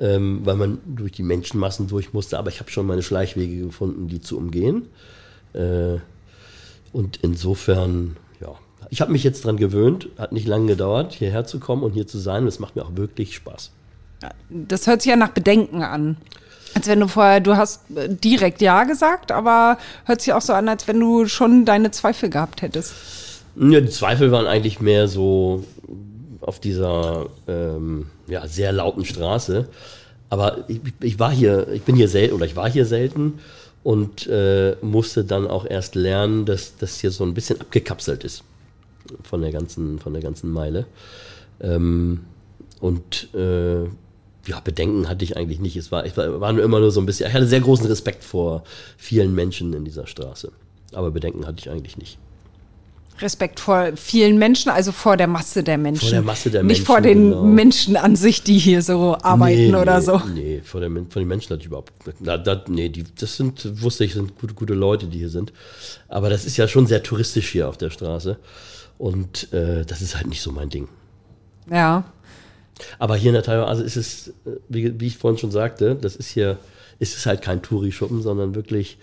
[0.00, 2.38] ähm, weil man durch die Menschenmassen durch musste.
[2.38, 4.88] Aber ich habe schon meine Schleichwege gefunden, die zu umgehen.
[5.52, 5.98] Äh,
[6.92, 8.54] und insofern, ja,
[8.88, 10.08] ich habe mich jetzt dran gewöhnt.
[10.18, 12.46] Hat nicht lange gedauert, hierher zu kommen und hier zu sein.
[12.46, 13.72] Es macht mir auch wirklich Spaß.
[14.48, 16.16] Das hört sich ja nach Bedenken an.
[16.74, 20.52] Als wenn du vorher, du hast äh, direkt Ja gesagt, aber hört sich auch so
[20.52, 22.94] an, als wenn du schon deine Zweifel gehabt hättest.
[23.56, 25.64] Ja, die Zweifel waren eigentlich mehr so
[26.40, 29.68] auf dieser ähm, ja, sehr lauten Straße.
[30.28, 33.40] Aber ich, ich war hier, ich bin hier selten oder ich war hier selten
[33.82, 38.44] und äh, musste dann auch erst lernen, dass das hier so ein bisschen abgekapselt ist
[39.22, 40.86] von der ganzen, von der ganzen Meile.
[41.60, 42.20] Ähm,
[42.80, 43.84] und äh,
[44.46, 45.76] ja, Bedenken hatte ich eigentlich nicht.
[45.76, 48.24] Es war, ich war, nur immer nur so ein bisschen, ich hatte sehr großen Respekt
[48.24, 48.64] vor
[48.96, 50.52] vielen Menschen in dieser Straße.
[50.92, 52.18] Aber Bedenken hatte ich eigentlich nicht.
[53.22, 56.00] Respekt vor vielen Menschen, also vor der Masse der Menschen.
[56.00, 57.42] Vor der Masse der Nicht Menschen, vor den genau.
[57.44, 60.22] Menschen an sich, die hier so arbeiten Nee, oder nee, so.
[60.34, 61.92] Nee, vor, der, vor den Menschen hatte ich überhaupt.
[62.20, 65.52] Da, da, nee, die, das sind, wusste ich, sind gute, gute Leute, die hier sind.
[66.08, 68.38] Aber das ist ja schon sehr touristisch hier auf der Straße.
[68.98, 70.88] Und äh, das ist halt nicht so mein Ding.
[71.70, 72.04] Ja.
[72.98, 76.16] Aber hier in der Thai-Oase ist es, äh, wie, wie ich vorhin schon sagte, das
[76.16, 76.58] ist hier,
[76.98, 78.98] ist es halt kein Touri-Schuppen, sondern wirklich,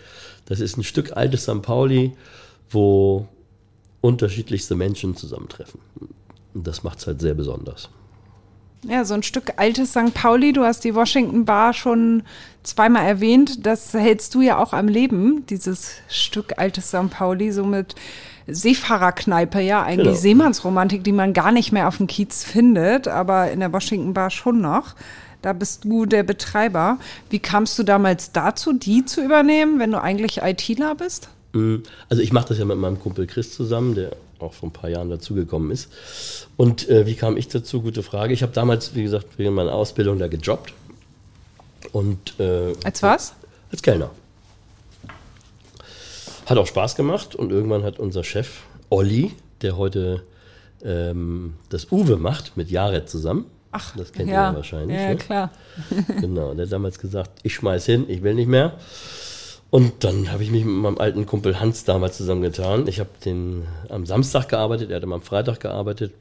[0.46, 1.62] das ist ein Stück altes St.
[1.62, 2.14] Pauli,
[2.70, 3.28] wo
[4.08, 5.80] unterschiedlichste Menschen zusammentreffen.
[6.54, 7.90] Und das macht es halt sehr besonders.
[8.88, 10.14] Ja, so ein Stück altes St.
[10.14, 12.24] Pauli, du hast die Washington Bar schon
[12.64, 17.10] zweimal erwähnt, das hältst du ja auch am Leben, dieses Stück altes St.
[17.10, 17.96] Pauli, so mit
[18.48, 20.20] Seefahrerkneipe, ja, eigentlich Genau.
[20.20, 24.30] Seemannsromantik, die man gar nicht mehr auf dem Kiez findet, aber in der Washington Bar
[24.30, 24.96] schon noch.
[25.42, 26.98] Da bist du der Betreiber.
[27.30, 31.30] Wie kamst du damals dazu, die zu übernehmen, wenn du eigentlich ITler bist?
[31.54, 31.78] Mm,
[32.10, 34.90] Also ich mache das ja mit meinem Kumpel Chris zusammen, der auch vor ein paar
[34.90, 35.90] Jahren dazugekommen ist.
[36.58, 37.82] Und äh, wie kam ich dazu?
[37.82, 38.34] Gute Frage.
[38.34, 40.74] Ich habe damals, wie gesagt, während meiner Ausbildung da gejobbt.
[41.92, 43.34] Und äh, Als was?
[43.72, 44.10] als Kellner.
[46.46, 50.24] Hat auch Spaß gemacht und irgendwann hat unser Chef Olli, der heute
[50.84, 53.46] ähm, das Uwe macht mit Jared zusammen.
[53.72, 54.52] Ach, das kennt ja.
[54.52, 54.98] ihr wahrscheinlich.
[54.98, 55.16] Ja, ne?
[55.18, 55.52] klar.
[56.22, 58.74] Genau, der hat damals gesagt, ich schmeiß hin, ich will nicht mehr.
[59.70, 62.88] Und dann habe ich mich mit meinem alten Kumpel Hans damals zusammengetan.
[62.88, 66.14] Ich habe den am Samstag gearbeitet, er hat am Freitag gearbeitet.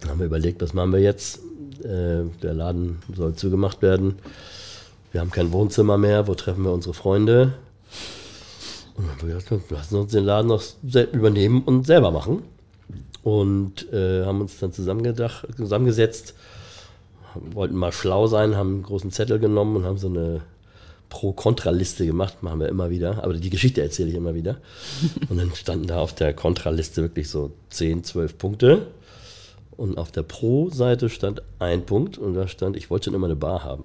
[0.00, 1.40] Dann haben wir überlegt, was machen wir jetzt?
[1.82, 4.16] Äh, der Laden soll zugemacht werden.
[5.12, 6.26] Wir haben kein Wohnzimmer mehr.
[6.26, 7.54] Wo treffen wir unsere Freunde?
[8.96, 10.62] Und dann haben wir gedacht, lassen uns den Laden noch
[11.12, 12.42] übernehmen und selber machen.
[13.22, 16.34] Und äh, haben uns dann zusammengesetzt,
[17.34, 20.42] wollten mal schlau sein, haben einen großen Zettel genommen und haben so eine
[21.14, 24.56] Pro-Kontra-Liste gemacht, machen wir immer wieder, aber die Geschichte erzähle ich immer wieder.
[25.28, 28.88] Und dann standen da auf der Kontra-Liste wirklich so 10, 12 Punkte.
[29.76, 33.36] Und auf der Pro-Seite stand ein Punkt und da stand, ich wollte schon immer eine
[33.36, 33.84] Bar haben.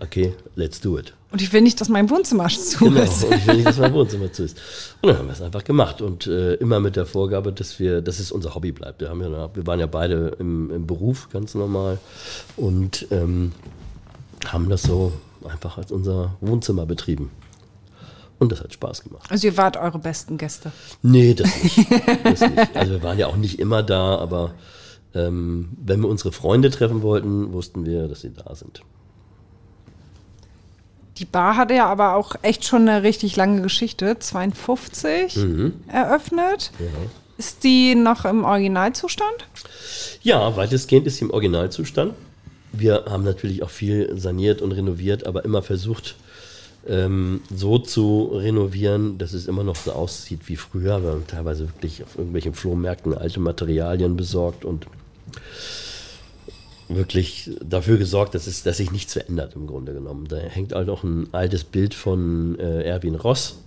[0.00, 1.14] Okay, let's do it.
[1.32, 3.24] Und ich will nicht, dass mein Wohnzimmer zu genau, ist.
[3.24, 4.58] und ich will nicht, dass mein Wohnzimmer zu ist.
[5.00, 8.02] Und dann haben wir es einfach gemacht und äh, immer mit der Vorgabe, dass wir,
[8.02, 9.00] dass es unser Hobby bleibt.
[9.00, 11.98] Wir, haben ja, wir waren ja beide im, im Beruf, ganz normal
[12.56, 13.52] und ähm,
[14.46, 15.12] haben das so
[15.44, 17.30] einfach als unser Wohnzimmer betrieben.
[18.38, 19.30] Und das hat Spaß gemacht.
[19.30, 20.72] Also ihr wart eure besten Gäste.
[21.02, 21.76] Nee, das nicht.
[22.24, 22.76] Das nicht.
[22.76, 24.54] Also wir waren ja auch nicht immer da, aber
[25.14, 28.82] ähm, wenn wir unsere Freunde treffen wollten, wussten wir, dass sie da sind.
[31.18, 34.18] Die Bar hatte ja aber auch echt schon eine richtig lange Geschichte.
[34.18, 35.74] 52 mhm.
[35.86, 36.72] eröffnet.
[36.78, 36.86] Ja.
[37.36, 39.46] Ist die noch im Originalzustand?
[40.22, 42.14] Ja, weitestgehend ist sie im Originalzustand.
[42.72, 46.14] Wir haben natürlich auch viel saniert und renoviert, aber immer versucht,
[46.86, 51.02] ähm, so zu renovieren, dass es immer noch so aussieht wie früher.
[51.02, 54.86] Wir haben teilweise wirklich auf irgendwelchen Flohmärkten alte Materialien besorgt und
[56.88, 60.26] wirklich dafür gesorgt, dass, es, dass sich nichts verändert im Grunde genommen.
[60.28, 63.58] Da hängt halt auch ein altes Bild von äh, Erwin Ross.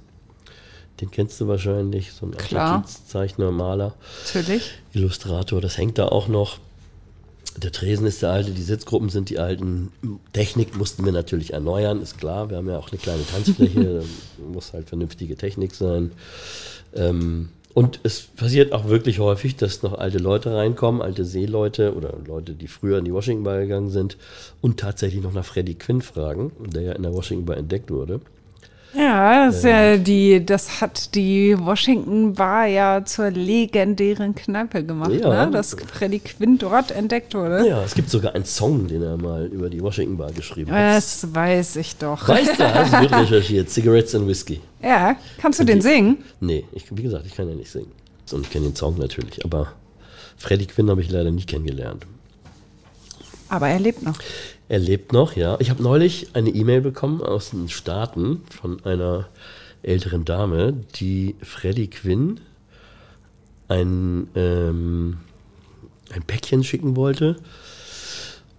[1.01, 2.33] Den kennst du wahrscheinlich, so ein
[2.85, 3.95] Zeichner, Maler.
[4.25, 4.71] Natürlich.
[4.93, 6.59] Illustrator, das hängt da auch noch.
[7.57, 9.91] Der Tresen ist der alte, die Sitzgruppen sind die alten.
[10.33, 12.49] Technik mussten wir natürlich erneuern, ist klar.
[12.49, 14.03] Wir haben ja auch eine kleine Tanzfläche,
[14.51, 16.11] muss halt vernünftige Technik sein.
[16.95, 22.15] Ähm, und es passiert auch wirklich häufig, dass noch alte Leute reinkommen, alte Seeleute oder
[22.25, 24.17] Leute, die früher in die Washington Bar gegangen sind
[24.61, 28.21] und tatsächlich noch nach Freddie Quinn fragen, der ja in der Washington Bar entdeckt wurde.
[28.93, 35.45] Ja, das, ja die, das hat die Washington Bar ja zur legendären Kneipe gemacht, ja.
[35.45, 35.51] ne?
[35.51, 37.67] dass Freddie Quinn dort entdeckt wurde.
[37.67, 40.97] Ja, es gibt sogar einen Song, den er mal über die Washington Bar geschrieben hat.
[40.97, 42.27] Das weiß ich doch.
[42.27, 43.69] Weißt du, hast du gut recherchiert.
[43.69, 44.61] Cigarettes and Whiskey.
[44.81, 46.19] Ja, kannst du den singen?
[46.39, 47.91] Nee, ich, wie gesagt, ich kann ja nicht singen.
[48.31, 49.73] Und ich kenne den Song natürlich, aber
[50.37, 52.05] Freddie Quinn habe ich leider nie kennengelernt.
[53.49, 54.17] Aber er lebt noch.
[54.69, 55.57] Er lebt noch, ja.
[55.59, 59.27] Ich habe neulich eine E-Mail bekommen aus den Staaten von einer
[59.83, 62.39] älteren Dame, die Freddie Quinn
[63.67, 65.17] ein, ähm,
[66.13, 67.35] ein Päckchen schicken wollte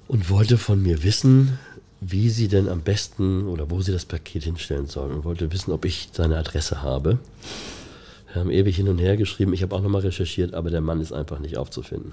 [0.09, 1.59] und wollte von mir wissen,
[2.01, 5.73] wie sie denn am besten oder wo sie das Paket hinstellen soll und wollte wissen,
[5.73, 7.19] ob ich seine Adresse habe.
[8.33, 11.01] Wir haben ewig hin und her geschrieben, ich habe auch nochmal recherchiert, aber der Mann
[11.01, 12.12] ist einfach nicht aufzufinden.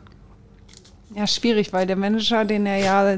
[1.13, 3.17] Ja, schwierig, weil der Manager, den er ja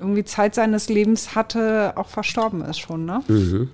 [0.00, 3.22] irgendwie Zeit seines Lebens hatte, auch verstorben ist schon, ne?
[3.28, 3.70] Mhm.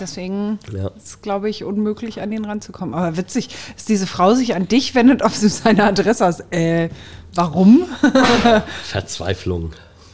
[0.00, 0.88] Deswegen ja.
[0.96, 2.94] ist, glaube ich, unmöglich, an den ranzukommen.
[2.94, 6.44] Aber witzig, dass diese Frau sich an dich wendet, ob du seine Adresse hast.
[6.52, 6.90] Äh,
[7.34, 7.84] warum?
[8.84, 9.72] Verzweiflung.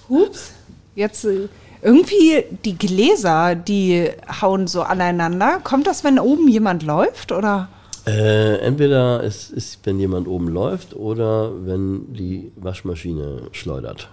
[0.09, 0.53] Ups.
[0.94, 1.48] Jetzt äh,
[1.81, 5.61] irgendwie die Gläser, die hauen so aneinander.
[5.62, 7.68] Kommt das, wenn oben jemand läuft, oder?
[8.07, 14.09] Äh, entweder es ist, wenn jemand oben läuft oder wenn die Waschmaschine schleudert.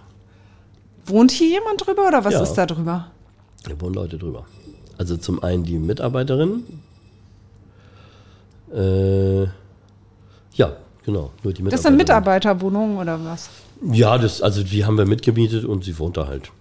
[1.09, 2.43] Wohnt hier jemand drüber oder was ja.
[2.43, 3.07] ist da drüber?
[3.63, 4.45] Da wohnen Leute drüber.
[4.97, 6.63] Also zum einen die Mitarbeiterin.
[8.73, 9.43] Äh,
[10.53, 11.31] ja, genau.
[11.43, 13.49] Nur die das sind Mitarbeiterwohnungen oder was?
[13.91, 16.51] Ja, das, also die haben wir mitgemietet und sie wohnt da halt.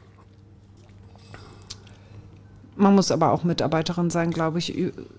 [2.80, 4.72] Man muss aber auch Mitarbeiterin sein, glaube ich,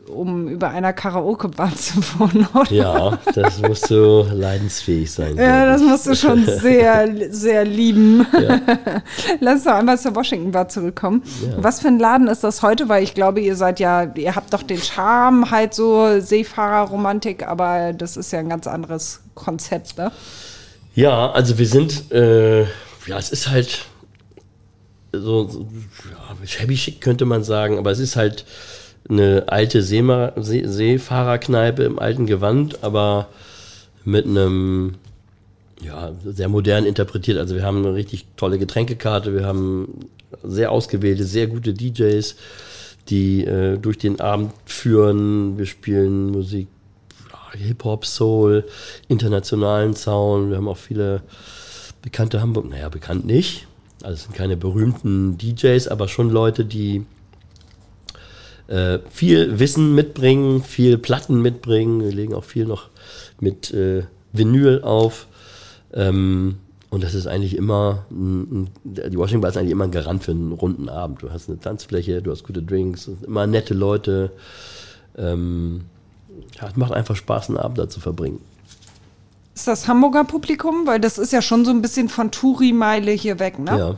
[0.07, 2.47] um über einer Karaoke-Bar zu wohnen.
[2.53, 2.71] Oder?
[2.71, 5.35] Ja, das musst du leidensfähig sein.
[5.35, 8.25] Ja, das musst du schon sehr, sehr lieben.
[8.31, 8.61] Ja.
[9.41, 11.21] Lass uns doch einmal zur Washington Bar zurückkommen.
[11.43, 11.61] Ja.
[11.61, 12.87] Was für ein Laden ist das heute?
[12.87, 17.91] Weil ich glaube, ihr seid ja, ihr habt doch den Charme, halt so Seefahrerromantik, aber
[17.91, 20.13] das ist ja ein ganz anderes Konzept, ne?
[20.95, 23.85] Ja, also wir sind, äh, ja, es ist halt
[25.11, 25.67] so, so
[26.11, 28.45] ja, shabby schick könnte man sagen, aber es ist halt
[29.07, 33.27] eine alte Seema See Seefahrerkneipe im alten Gewand, aber
[34.05, 34.95] mit einem
[35.81, 37.37] ja, sehr modern interpretiert.
[37.37, 40.09] Also wir haben eine richtig tolle Getränkekarte, wir haben
[40.43, 42.35] sehr ausgewählte, sehr gute DJs,
[43.09, 45.57] die äh, durch den Abend führen.
[45.57, 46.67] Wir spielen Musik,
[47.53, 48.65] Hip-Hop, Soul,
[49.07, 50.49] internationalen Sound.
[50.49, 51.21] Wir haben auch viele
[52.01, 53.67] bekannte Hamburg, naja, bekannt nicht,
[54.03, 57.05] also es sind keine berühmten DJs, aber schon Leute, die
[58.67, 62.01] äh, viel Wissen mitbringen, viel Platten mitbringen.
[62.01, 62.89] Wir legen auch viel noch
[63.39, 65.27] mit äh, Vinyl auf.
[65.93, 66.57] Ähm,
[66.91, 70.31] und das ist eigentlich immer, ein, die Washington Bar ist eigentlich immer ein Garant für
[70.31, 71.21] einen runden Abend.
[71.21, 74.31] Du hast eine Tanzfläche, du hast gute Drinks, immer nette Leute.
[75.17, 75.81] Ähm,
[76.59, 78.39] ja, es macht einfach Spaß, einen Abend da zu verbringen.
[79.59, 80.87] Ist das Hamburger Publikum?
[80.87, 83.77] Weil das ist ja schon so ein bisschen von Touri-Meile hier weg, ne?
[83.77, 83.95] Ja.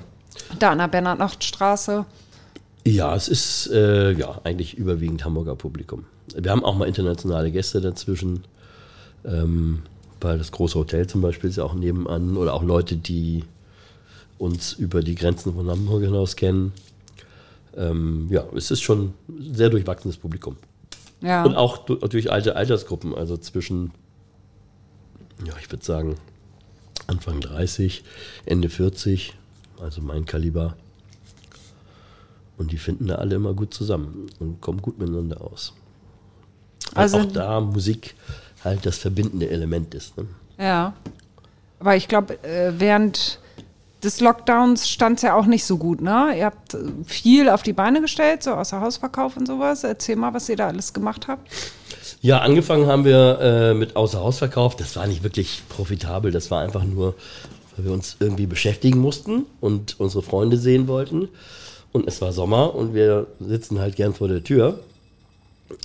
[0.57, 2.03] Da an der Bernhard-Nacht-Straße.
[2.87, 6.05] Ja, es ist äh, ja eigentlich überwiegend Hamburger Publikum.
[6.35, 8.43] Wir haben auch mal internationale Gäste dazwischen.
[9.23, 9.83] Ähm,
[10.19, 13.43] weil das große Hotel zum Beispiel ist ja auch nebenan oder auch Leute, die
[14.39, 16.73] uns über die Grenzen von Hamburg hinaus kennen.
[17.77, 20.55] Ähm, ja, es ist schon ein sehr durchwachsenes Publikum.
[21.21, 21.43] Ja.
[21.43, 23.91] Und auch du- durch alte Altersgruppen, also zwischen,
[25.45, 26.15] ja, ich würde sagen,
[27.07, 28.03] Anfang 30,
[28.45, 29.33] Ende 40,
[29.81, 30.75] also mein Kaliber.
[32.57, 35.73] Und die finden da alle immer gut zusammen und kommen gut miteinander aus.
[36.93, 38.15] Weil Also- auch da Musik
[38.63, 40.15] halt das verbindende Element ist.
[40.17, 40.25] Ne?
[40.59, 40.93] Ja.
[41.79, 43.39] Aber ich glaube, äh, während
[44.03, 46.35] des Lockdowns stand es ja auch nicht so gut, ne?
[46.37, 49.83] Ihr habt äh, viel auf die Beine gestellt, so außer Hausverkauf und sowas.
[49.83, 51.49] Erzähl mal, was ihr da alles gemacht habt.
[52.21, 54.75] Ja, angefangen haben wir äh, mit Außerhausverkauf.
[54.75, 56.31] Das war nicht wirklich profitabel.
[56.31, 57.15] Das war einfach nur,
[57.75, 61.29] weil wir uns irgendwie beschäftigen mussten und unsere Freunde sehen wollten.
[61.91, 64.79] Und es war Sommer und wir sitzen halt gern vor der Tür.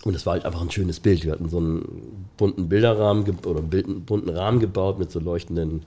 [0.04, 1.24] Und es war halt einfach ein schönes Bild.
[1.24, 5.82] Wir hatten so einen bunten Bilderrahmen oder einen bunten Rahmen gebaut mit so leuchtenden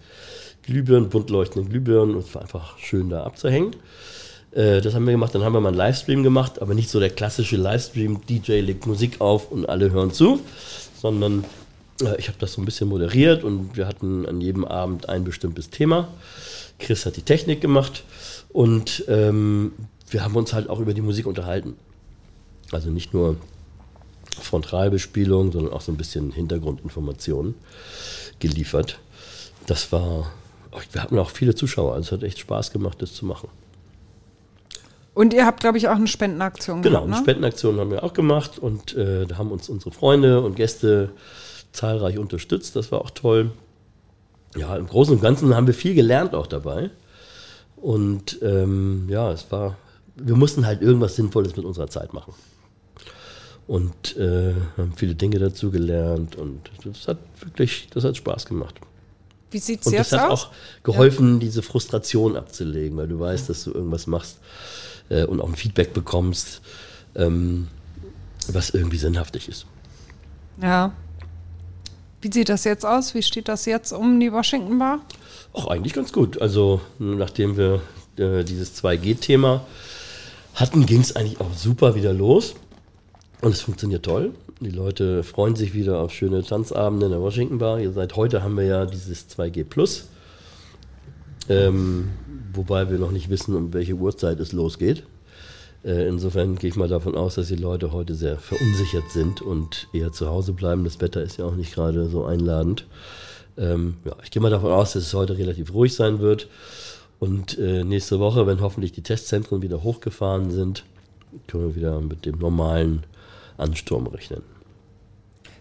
[0.63, 2.15] Glühbirnen, bunt leuchtenden Glühbirnen.
[2.15, 3.75] Und es war einfach schön da abzuhängen.
[4.51, 5.35] Äh, das haben wir gemacht.
[5.35, 8.21] Dann haben wir mal einen Livestream gemacht, aber nicht so der klassische Livestream.
[8.27, 10.39] DJ legt Musik auf und alle hören zu,
[10.99, 11.45] sondern
[12.01, 15.23] äh, ich habe das so ein bisschen moderiert und wir hatten an jedem Abend ein
[15.23, 16.07] bestimmtes Thema.
[16.79, 18.03] Chris hat die Technik gemacht
[18.49, 19.73] und ähm,
[20.09, 21.75] wir haben uns halt auch über die Musik unterhalten.
[22.71, 23.35] Also nicht nur
[24.39, 27.55] Frontalbespielung, sondern auch so ein bisschen Hintergrundinformationen
[28.39, 28.99] geliefert.
[29.65, 30.31] Das war,
[30.91, 33.49] wir hatten auch viele Zuschauer, also es hat echt Spaß gemacht, das zu machen.
[35.13, 37.24] Und ihr habt, glaube ich, auch eine Spendenaktion Genau, gemacht, eine ne?
[37.24, 41.10] Spendenaktion haben wir auch gemacht und äh, da haben uns unsere Freunde und Gäste
[41.72, 42.76] zahlreich unterstützt.
[42.76, 43.52] Das war auch toll.
[44.56, 46.89] Ja, im Großen und Ganzen haben wir viel gelernt auch dabei.
[47.76, 49.78] Und ähm, ja, es war,
[50.15, 52.34] wir mussten halt irgendwas Sinnvolles mit unserer Zeit machen.
[53.67, 58.76] Und äh, haben viele Dinge dazu gelernt und das hat wirklich, das hat Spaß gemacht.
[59.52, 60.45] Wie sieht es Und jetzt das hat aus?
[60.45, 60.52] auch
[60.84, 64.39] geholfen, diese Frustration abzulegen, weil du weißt, dass du irgendwas machst
[65.10, 66.62] äh, und auch ein Feedback bekommst,
[67.15, 67.67] ähm,
[68.48, 69.65] was irgendwie sinnhaftig ist.
[70.62, 70.93] Ja.
[72.22, 73.13] Wie sieht das jetzt aus?
[73.15, 75.00] Wie steht das jetzt um die Washington Bar?
[75.54, 76.41] Auch eigentlich ganz gut.
[76.41, 77.82] Also, nachdem wir
[78.17, 79.65] äh, dieses 2G-Thema
[80.56, 82.56] hatten, ging es eigentlich auch super wieder los.
[83.41, 84.34] Und es funktioniert toll.
[84.60, 87.80] Die Leute freuen sich wieder auf schöne Tanzabende in der Washington Bar.
[87.93, 90.10] Seit heute haben wir ja dieses 2G Plus.
[91.48, 92.10] Ähm,
[92.60, 95.04] wobei wir noch nicht wissen, um welche Uhrzeit es losgeht.
[95.86, 99.88] Äh, insofern gehe ich mal davon aus, dass die Leute heute sehr verunsichert sind und
[99.93, 100.84] eher zu Hause bleiben.
[100.84, 102.86] Das Wetter ist ja auch nicht gerade so einladend.
[103.58, 106.50] Ähm, ja, ich gehe mal davon aus, dass es heute relativ ruhig sein wird.
[107.19, 110.84] Und äh, nächste Woche, wenn hoffentlich die Testzentren wieder hochgefahren sind,
[111.48, 113.04] können wir wieder mit dem normalen
[113.58, 114.41] Ansturm rechnen.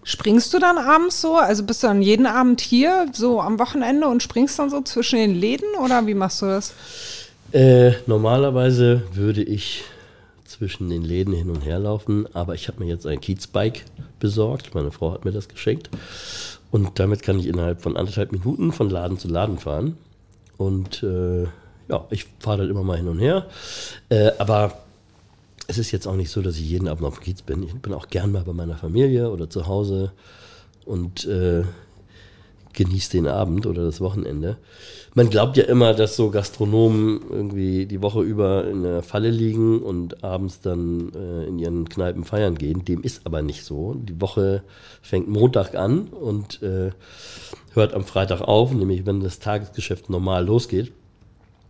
[0.08, 1.36] Springst du dann abends so?
[1.36, 5.16] Also bist du dann jeden Abend hier, so am Wochenende und springst dann so zwischen
[5.16, 6.72] den Läden oder wie machst du das?
[7.52, 9.84] Äh, normalerweise würde ich
[10.46, 13.84] zwischen den Läden hin und her laufen, aber ich habe mir jetzt ein Kiezbike
[14.18, 14.74] besorgt.
[14.74, 15.90] Meine Frau hat mir das geschenkt.
[16.70, 19.98] Und damit kann ich innerhalb von anderthalb Minuten von Laden zu Laden fahren.
[20.56, 21.42] Und äh,
[21.90, 23.44] ja, ich fahre dann immer mal hin und her.
[24.08, 24.72] Äh, aber
[25.68, 27.62] es ist jetzt auch nicht so, dass ich jeden Abend auf dem Kiez bin.
[27.62, 30.12] Ich bin auch gern mal bei meiner Familie oder zu Hause
[30.86, 31.62] und äh,
[32.72, 34.56] genieße den Abend oder das Wochenende.
[35.14, 39.82] Man glaubt ja immer, dass so Gastronomen irgendwie die Woche über in der Falle liegen
[39.82, 42.86] und abends dann äh, in ihren Kneipen feiern gehen.
[42.86, 43.94] Dem ist aber nicht so.
[43.94, 44.62] Die Woche
[45.02, 46.92] fängt Montag an und äh,
[47.74, 50.92] hört am Freitag auf, nämlich wenn das Tagesgeschäft normal losgeht.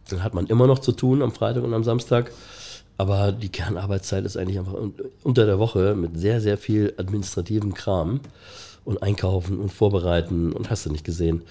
[0.08, 2.30] Dann hat man immer noch zu tun am Freitag und am Samstag.
[2.98, 4.92] Aber die Kernarbeitszeit ist eigentlich einfach un-
[5.22, 8.20] unter der Woche mit sehr, sehr viel administrativem Kram
[8.84, 11.42] und Einkaufen und Vorbereiten und hast du nicht gesehen.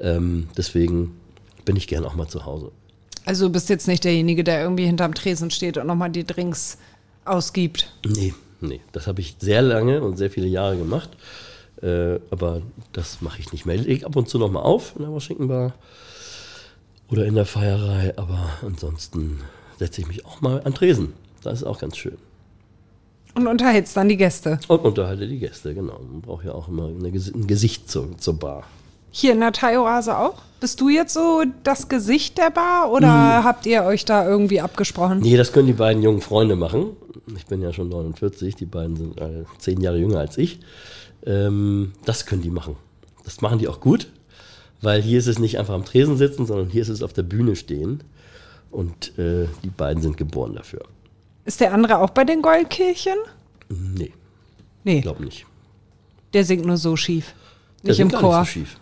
[0.00, 1.14] Ähm, deswegen
[1.64, 2.70] bin ich gern auch mal zu Hause.
[3.24, 6.78] Also du bist jetzt nicht derjenige, der irgendwie hinterm Tresen steht und nochmal die Drinks
[7.24, 7.92] ausgibt.
[8.06, 11.10] Nee, nee, das habe ich sehr lange und sehr viele Jahre gemacht.
[11.82, 13.74] Äh, aber das mache ich nicht mehr.
[13.74, 15.74] Ich leg ab und zu noch mal auf in der Washington Bar
[17.10, 19.40] oder in der Feierei, aber ansonsten
[19.82, 21.12] setze ich mich auch mal an Tresen.
[21.42, 22.16] Das ist auch ganz schön.
[23.34, 24.60] Und unterhältst dann die Gäste.
[24.68, 25.98] Und unterhalte die Gäste, genau.
[25.98, 28.64] Man braucht ja auch immer eine, ein Gesicht zur, zur Bar.
[29.10, 30.42] Hier in der Thai-Oase auch?
[30.60, 33.44] Bist du jetzt so das Gesicht der Bar oder hm.
[33.44, 35.18] habt ihr euch da irgendwie abgesprochen?
[35.20, 36.96] Nee, das können die beiden jungen Freunde machen.
[37.36, 40.60] Ich bin ja schon 49, die beiden sind äh, zehn Jahre jünger als ich.
[41.26, 42.76] Ähm, das können die machen.
[43.24, 44.08] Das machen die auch gut,
[44.80, 47.22] weil hier ist es nicht einfach am Tresen sitzen, sondern hier ist es auf der
[47.24, 48.02] Bühne stehen.
[48.72, 50.80] Und äh, die beiden sind geboren dafür.
[51.44, 53.16] Ist der andere auch bei den Goldkirchen?
[53.68, 54.12] Nee.
[54.84, 54.96] Nee.
[54.96, 55.46] Ich glaube nicht.
[56.32, 57.34] Der singt nur so schief.
[57.82, 58.40] Nicht im Chor.
[58.40, 58.78] Nicht so schief.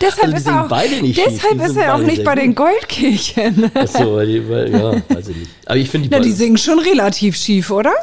[0.00, 3.70] deshalb also ist er auch, beide nicht deshalb ist er auch nicht bei den Goldkirchen.
[3.74, 5.50] Achso, ja, weiß ich nicht.
[5.64, 7.94] Aber ich finde die Na, die singen schon relativ schief, oder?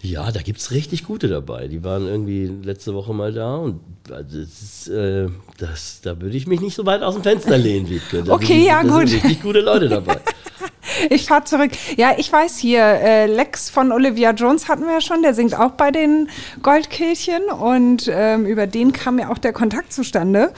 [0.00, 1.68] Ja, da gibt es richtig gute dabei.
[1.68, 3.80] Die waren irgendwie letzte Woche mal da und
[4.10, 5.28] also das ist, äh,
[5.58, 8.22] das, da würde ich mich nicht so weit aus dem Fenster lehnen, Wiebke.
[8.22, 9.08] Da okay, ja, da gut.
[9.08, 10.20] Sind richtig gute Leute dabei.
[11.10, 11.72] ich fahre zurück.
[11.96, 15.58] Ja, ich weiß hier, äh, Lex von Olivia Jones hatten wir ja schon, der singt
[15.58, 16.28] auch bei den
[16.62, 20.52] Goldkehlchen und ähm, über den kam ja auch der Kontakt zustande.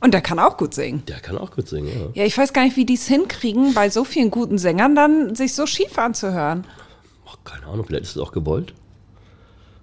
[0.00, 1.04] Und der kann auch gut singen.
[1.06, 2.22] Der kann auch gut singen, ja.
[2.22, 5.36] Ja, ich weiß gar nicht, wie die es hinkriegen, bei so vielen guten Sängern dann
[5.36, 6.64] sich so schief anzuhören
[7.44, 8.74] keine Ahnung, vielleicht ist es auch gewollt.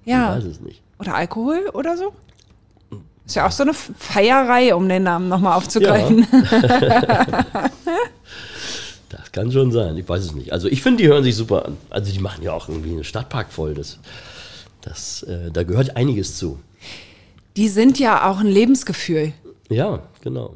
[0.05, 0.37] Ja.
[0.37, 0.81] Ich weiß es nicht.
[0.99, 2.13] Oder Alkohol oder so?
[3.29, 6.25] Ist ja auch so eine Feierei, um den Namen nochmal aufzugreifen.
[6.31, 7.69] Ja.
[9.09, 10.51] das kann schon sein, ich weiß es nicht.
[10.51, 11.77] Also ich finde, die hören sich super an.
[11.91, 13.75] Also die machen ja auch irgendwie einen Stadtpark voll.
[13.75, 13.99] Das,
[14.81, 16.57] das, äh, da gehört einiges zu.
[17.55, 19.33] Die sind ja auch ein Lebensgefühl.
[19.69, 20.55] Ja, genau.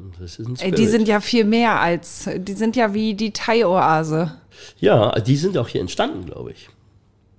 [0.60, 4.32] Ein die sind ja viel mehr als, die sind ja wie die Thai-Oase.
[4.80, 6.68] Ja, die sind auch hier entstanden, glaube ich.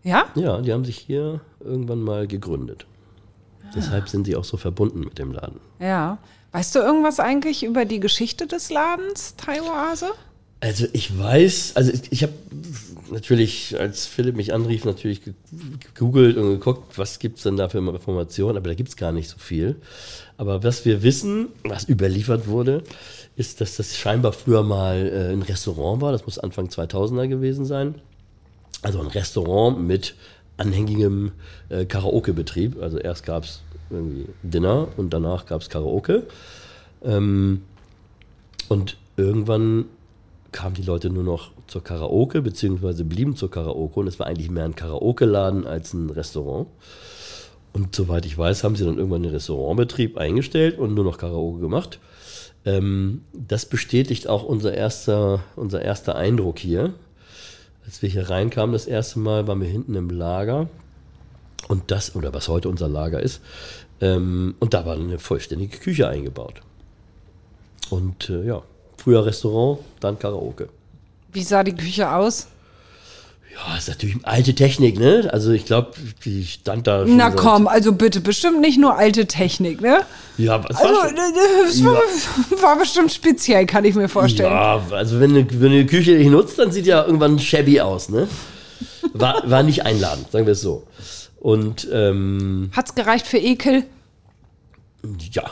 [0.04, 0.28] Ja?
[0.36, 2.86] Ja, die haben sich hier irgendwann mal gegründet.
[3.74, 5.60] Deshalb sind sie auch so verbunden mit dem Laden.
[5.80, 6.18] Ja.
[6.52, 10.12] Weißt du irgendwas eigentlich über die Geschichte des Ladens, Thai-Oase?
[10.62, 12.34] Also ich weiß, also ich, ich habe
[13.12, 15.22] natürlich, als Philipp mich anrief, natürlich
[15.94, 19.12] gegoogelt und geguckt, was gibt es denn da für Informationen, aber da gibt es gar
[19.12, 19.76] nicht so viel.
[20.38, 22.84] Aber was wir wissen, was überliefert wurde,
[23.36, 27.66] ist, dass das scheinbar früher mal äh, ein Restaurant war, das muss Anfang 2000er gewesen
[27.66, 27.96] sein.
[28.82, 30.16] Also ein Restaurant mit
[30.58, 31.32] anhängigem
[31.70, 32.82] äh, Karaoke-Betrieb.
[32.82, 36.24] Also erst gab es irgendwie Dinner und danach gab es Karaoke.
[37.04, 37.62] Ähm,
[38.70, 39.86] und irgendwann
[40.52, 44.00] kamen die Leute nur noch zur Karaoke, beziehungsweise blieben zur Karaoke.
[44.00, 46.68] Und es war eigentlich mehr ein Karaoke-Laden als ein Restaurant.
[47.74, 51.60] Und soweit ich weiß, haben sie dann irgendwann den Restaurantbetrieb eingestellt und nur noch Karaoke
[51.60, 52.00] gemacht.
[52.64, 56.94] Ähm, das bestätigt auch unser erster, unser erster Eindruck hier.
[57.86, 60.68] Als wir hier reinkamen das erste Mal, waren wir hinten im Lager.
[61.68, 63.42] Und das, oder was heute unser Lager ist,
[64.02, 66.62] ähm, und da war eine vollständige Küche eingebaut.
[67.90, 68.62] Und äh, ja,
[68.98, 70.70] früher Restaurant, dann Karaoke.
[71.32, 72.48] Wie sah die Küche aus?
[73.56, 75.30] Ja, ist natürlich alte Technik, ne?
[75.32, 75.92] Also ich glaube,
[76.26, 77.16] die stand da schon.
[77.16, 80.02] Na komm, also bitte, bestimmt nicht nur alte Technik, ne?
[80.38, 82.58] Ja, was also, war das war, ja.
[82.62, 84.52] war, bestimmt speziell, kann ich mir vorstellen.
[84.52, 88.10] Ja, also wenn du, wenn eine Küche nicht nutzt, dann sieht ja irgendwann shabby aus,
[88.10, 88.28] ne?
[89.14, 90.86] War, war nicht einladend, sagen wir es so.
[91.40, 93.84] Und ähm, hat's gereicht für Ekel?
[95.32, 95.44] Ja,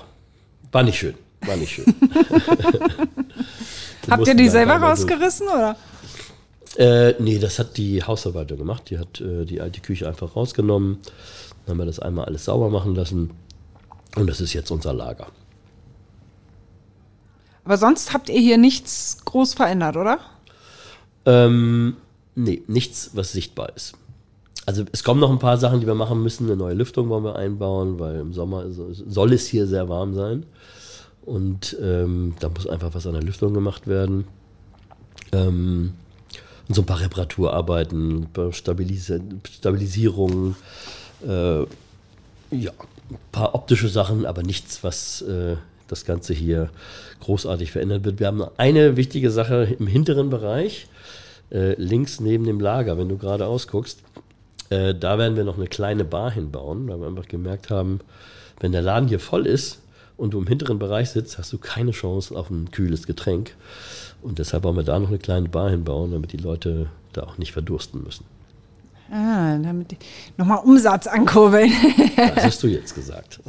[0.74, 1.14] war nicht schön,
[1.46, 1.86] war nicht schön.
[4.10, 5.54] Habt ihr die selber rausgerissen, so.
[5.54, 5.78] oder?
[6.78, 8.90] Äh, nee, das hat die Hausverwaltung gemacht.
[8.90, 11.00] Die hat äh, die alte Küche einfach rausgenommen.
[11.66, 13.32] Dann haben wir das einmal alles sauber machen lassen.
[14.16, 15.28] Und das ist jetzt unser Lager.
[17.64, 20.20] Aber sonst habt ihr hier nichts groß verändert, oder?
[21.26, 21.96] Ähm,
[22.36, 23.94] nee, nichts, was sichtbar ist.
[24.66, 26.46] Also es kommen noch ein paar Sachen, die wir machen müssen.
[26.46, 30.46] Eine neue Lüftung wollen wir einbauen, weil im Sommer soll es hier sehr warm sein.
[31.26, 34.26] Und ähm, da muss einfach was an der Lüftung gemacht werden.
[35.32, 35.94] Ähm,
[36.68, 39.12] und so ein paar Reparaturarbeiten, Stabilis
[39.50, 40.56] Stabilisierung,
[41.26, 41.60] äh,
[42.52, 42.72] ja,
[43.10, 45.56] ein paar optische Sachen, aber nichts, was äh,
[45.88, 46.70] das Ganze hier
[47.20, 48.20] großartig verändert wird.
[48.20, 50.88] Wir haben eine wichtige Sache im hinteren Bereich,
[51.52, 54.00] äh, links neben dem Lager, wenn du gerade ausguckst.
[54.70, 58.00] Äh, da werden wir noch eine kleine Bar hinbauen, weil wir einfach gemerkt haben,
[58.60, 59.80] wenn der Laden hier voll ist
[60.18, 63.56] und du im hinteren Bereich sitzt, hast du keine Chance auf ein kühles Getränk.
[64.24, 67.38] Und deshalb wollen wir da noch eine kleine Bar hinbauen, damit die Leute da auch
[67.38, 68.26] nicht verdursten müssen.
[69.12, 69.96] Ah, damit
[70.38, 71.72] nochmal Umsatz ankurbeln.
[72.16, 73.40] Das hast du jetzt gesagt.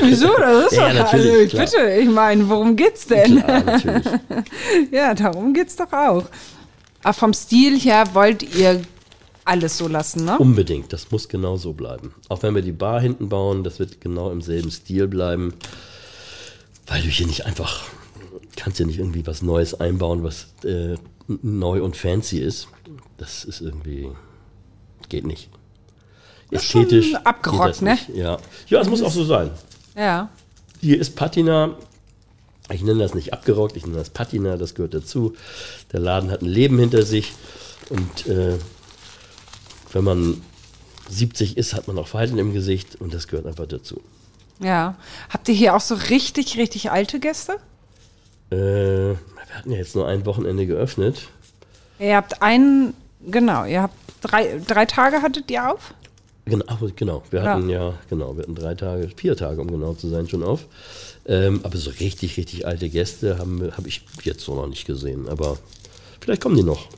[0.00, 0.28] Wieso?
[0.38, 3.42] Das ist ja, doch, also ich bitte, ich meine, worum geht's denn?
[3.42, 4.06] Klar, natürlich.
[4.90, 6.24] ja, darum geht's doch auch.
[7.02, 8.80] Aber vom Stil her wollt ihr
[9.44, 10.38] alles so lassen, ne?
[10.38, 12.14] Unbedingt, das muss genau so bleiben.
[12.28, 15.52] Auch wenn wir die Bar hinten bauen, das wird genau im selben Stil bleiben,
[16.86, 17.82] weil du hier nicht einfach
[18.56, 20.96] kannst ja nicht irgendwie was Neues einbauen, was äh,
[21.26, 22.68] neu und fancy ist.
[23.16, 24.10] Das ist irgendwie
[25.12, 25.50] geht nicht.
[26.50, 27.92] ist schon Ästhetisch abgerockt, ne?
[27.92, 28.08] nicht.
[28.14, 28.38] Ja.
[28.68, 29.50] ja, es muss auch so sein.
[29.94, 30.30] Ja.
[30.80, 31.76] Hier ist Patina.
[32.70, 35.34] Ich nenne das nicht abgerockt, ich nenne das Patina, das gehört dazu.
[35.92, 37.34] Der Laden hat ein Leben hinter sich
[37.90, 38.56] und äh,
[39.92, 40.40] wenn man
[41.10, 44.00] 70 ist, hat man auch Falten im Gesicht und das gehört einfach dazu.
[44.60, 44.96] Ja.
[45.28, 47.58] Habt ihr hier auch so richtig, richtig alte Gäste?
[48.52, 51.28] Äh, wir hatten ja jetzt nur ein Wochenende geöffnet.
[51.98, 52.94] Ihr habt einen,
[53.26, 55.94] genau, ihr habt drei, drei Tage hattet ihr auf?
[56.44, 56.64] Genau,
[56.96, 57.22] genau.
[57.30, 57.54] Wir Ja.
[57.54, 60.66] hatten ja, genau, wir hatten drei Tage, vier Tage, um genau zu sein, schon auf.
[61.24, 65.28] Ähm, aber so richtig, richtig alte Gäste haben habe ich jetzt so noch nicht gesehen.
[65.28, 65.56] Aber
[66.20, 66.88] vielleicht kommen die noch.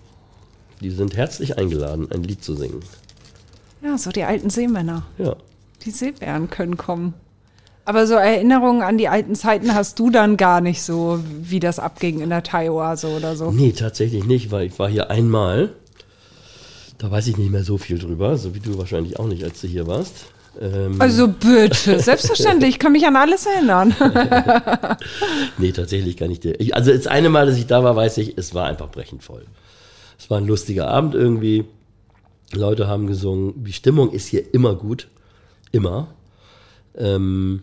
[0.81, 2.81] Die sind herzlich eingeladen, ein Lied zu singen.
[3.83, 5.05] Ja, so die alten Seemänner.
[5.19, 5.37] Ja.
[5.85, 7.13] Die Seebären können kommen.
[7.87, 11.79] Aber so Erinnerungen an die alten Zeiten hast du dann gar nicht so, wie das
[11.79, 13.51] abging in der Thai-Oase oder so.
[13.51, 15.71] Nee, tatsächlich nicht, weil ich war hier einmal.
[16.97, 19.61] Da weiß ich nicht mehr so viel drüber, so wie du wahrscheinlich auch nicht, als
[19.61, 20.27] du hier warst.
[20.61, 23.95] Ähm, Also bitte, selbstverständlich, ich kann mich an alles erinnern.
[25.59, 26.45] Nee, tatsächlich nicht.
[26.45, 29.23] Ich, also das eine Mal, dass ich da war, weiß ich, es war einfach brechend
[29.23, 29.45] voll.
[30.19, 31.65] Es war ein lustiger Abend irgendwie.
[32.53, 33.65] Leute haben gesungen.
[33.65, 35.09] Die Stimmung ist hier immer gut.
[35.73, 36.09] Immer.
[36.97, 37.63] Ähm,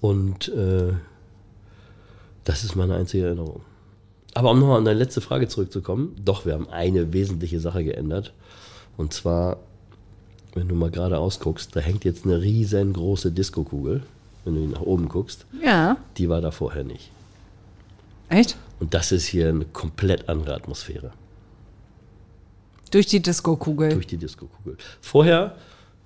[0.00, 0.92] und äh,
[2.44, 3.62] das ist meine einzige Erinnerung.
[4.34, 8.32] Aber um nochmal an deine letzte Frage zurückzukommen, doch, wir haben eine wesentliche Sache geändert.
[8.96, 9.58] Und zwar,
[10.54, 14.02] wenn du mal gerade ausguckst, da hängt jetzt eine riesengroße Diskokugel,
[14.44, 15.46] wenn du nach oben guckst.
[15.62, 15.96] Ja.
[16.16, 17.10] Die war da vorher nicht.
[18.28, 18.56] Echt?
[18.78, 21.10] Und das ist hier eine komplett andere Atmosphäre
[22.90, 23.92] Durch die Disco-Kugel.
[23.92, 24.76] durch die Diskokugel.
[25.00, 25.56] Vorher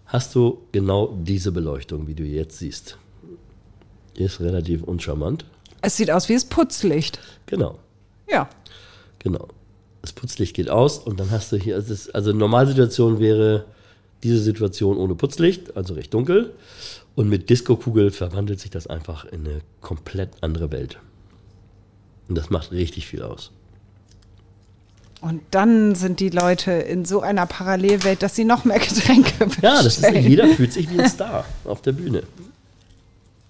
[0.06, 2.98] hast du genau diese Beleuchtung, wie du jetzt siehst.
[4.16, 5.44] Ist relativ uncharmant.
[5.82, 7.18] Es sieht aus wie das Putzlicht.
[7.46, 7.78] Genau,
[8.30, 8.48] Ja.
[9.18, 9.48] genau.
[10.02, 13.64] Das Putzlicht geht aus und dann hast du hier, also, das, also Normalsituation wäre
[14.22, 16.52] diese Situation ohne Putzlicht, also recht dunkel.
[17.14, 20.98] Und mit Diskokugel verwandelt sich das einfach in eine komplett andere Welt.
[22.28, 23.50] Und das macht richtig viel aus.
[25.20, 29.82] Und dann sind die Leute in so einer Parallelwelt, dass sie noch mehr Getränke Ja,
[29.82, 30.28] das ist, bestellen.
[30.28, 32.24] jeder fühlt sich wie ein Star auf der Bühne.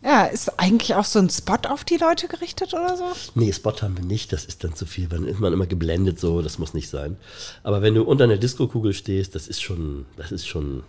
[0.04, 3.04] Ja, ist eigentlich auch so ein Spot auf die Leute gerichtet oder so?
[3.34, 5.08] Nee, Spot haben wir nicht, das ist dann zu viel.
[5.08, 7.16] Dann ist man immer geblendet so, das muss nicht sein.
[7.62, 10.82] Aber wenn du unter einer Diskokugel stehst, das ist schon, das ist schon,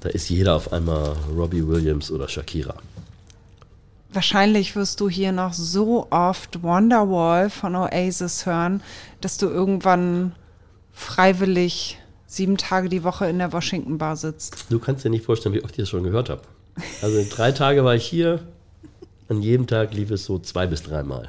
[0.00, 2.76] da ist jeder auf einmal Robbie Williams oder Shakira.
[4.10, 8.82] Wahrscheinlich wirst du hier noch so oft Wonderwall von Oasis hören,
[9.20, 10.34] dass du irgendwann
[10.94, 14.64] freiwillig sieben Tage die Woche in der Washington Bar sitzt.
[14.70, 16.40] Du kannst dir nicht vorstellen, wie oft ich das schon gehört habe.
[17.02, 18.40] Also drei Tage war ich hier,
[19.28, 21.28] an jedem Tag lief es so zwei bis dreimal.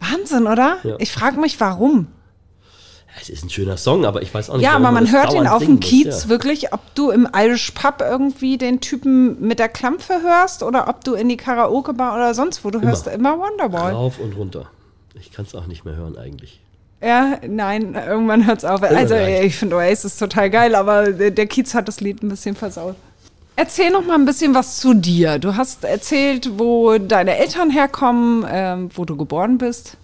[0.00, 0.78] Wahnsinn, oder?
[0.82, 0.96] Ja.
[0.98, 2.06] Ich frage mich, warum.
[3.20, 5.12] Es ist ein schöner Song, aber ich weiß auch nicht, Ja, warum aber man das
[5.12, 5.78] hört ihn auf dem.
[5.78, 6.28] Kiez Ja.
[6.28, 11.04] wirklich, ob du im Irish Pub irgendwie den Typen mit der Klampfe hörst oder ob
[11.04, 13.92] du in die Karaoke-Bar oder sonst wo, du hörst immer Wonderwall.
[13.92, 14.68] Rauf und runter.
[15.14, 16.60] Ich kann es auch nicht mehr hören eigentlich.
[17.00, 18.82] Ja, nein, irgendwann hört's auf.
[18.82, 22.96] Also ich finde Oasis total geil, aber der Kiez hat das Lied ein bisschen versaut.
[23.56, 25.38] Erzähl noch mal ein bisschen was zu dir.
[25.38, 29.96] Du hast erzählt, wo deine Eltern herkommen, ähm, wo du geboren bist.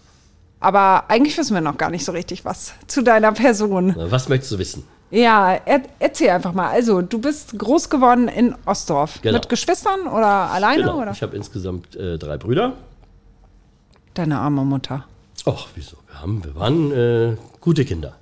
[0.61, 3.94] Aber eigentlich wissen wir noch gar nicht so richtig was zu deiner Person.
[3.96, 4.84] Na, Was möchtest du wissen?
[5.11, 6.68] Ja, er, erzähl einfach mal.
[6.68, 9.20] Also, du bist groß geworden in Ostdorf.
[9.22, 9.38] Genau.
[9.38, 10.82] Mit Geschwistern oder alleine?
[10.82, 11.01] Genau.
[11.03, 11.11] Oder?
[11.11, 12.74] Ich habe insgesamt äh, drei Brüder.
[14.14, 15.07] Deine arme Mutter.
[15.46, 15.96] Ach, wieso?
[16.09, 18.14] Wir, haben, wir waren äh, gute Kinder.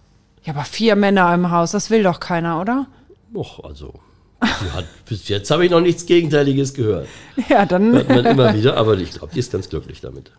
[0.44, 2.86] Ja, aber vier Männer im Haus, das will doch keiner, oder?
[3.34, 3.92] Och, also.
[4.40, 7.08] Hat, bis jetzt habe ich noch nichts Gegenteiliges gehört.
[7.48, 7.92] Ja, dann.
[7.92, 10.30] Hört man immer wieder, aber ich glaube, die ist ganz glücklich damit.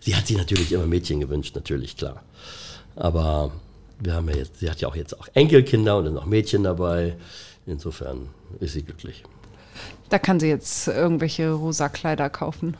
[0.00, 2.22] Sie hat sich natürlich immer Mädchen gewünscht, natürlich, klar.
[2.94, 3.52] Aber
[4.00, 6.62] wir haben ja jetzt, sie hat ja auch jetzt auch Enkelkinder und dann auch Mädchen
[6.62, 7.16] dabei.
[7.66, 8.28] Insofern
[8.60, 9.24] ist sie glücklich.
[10.08, 12.76] Da kann sie jetzt irgendwelche rosa Kleider kaufen.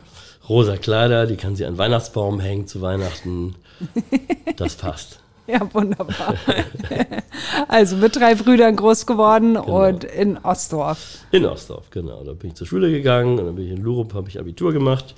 [0.47, 3.55] Rosa Kleider, die kann sie an Weihnachtsbaum hängen zu Weihnachten.
[4.55, 5.19] Das passt.
[5.53, 6.35] Ja, wunderbar.
[7.67, 9.87] also mit drei Brüdern groß geworden Genau.
[9.87, 11.19] und in Ostdorf.
[11.31, 12.23] In Ostdorf, genau.
[12.23, 14.73] Da bin ich zur Schule gegangen und dann bin ich in Lurup, habe ich Abitur
[14.73, 15.15] gemacht.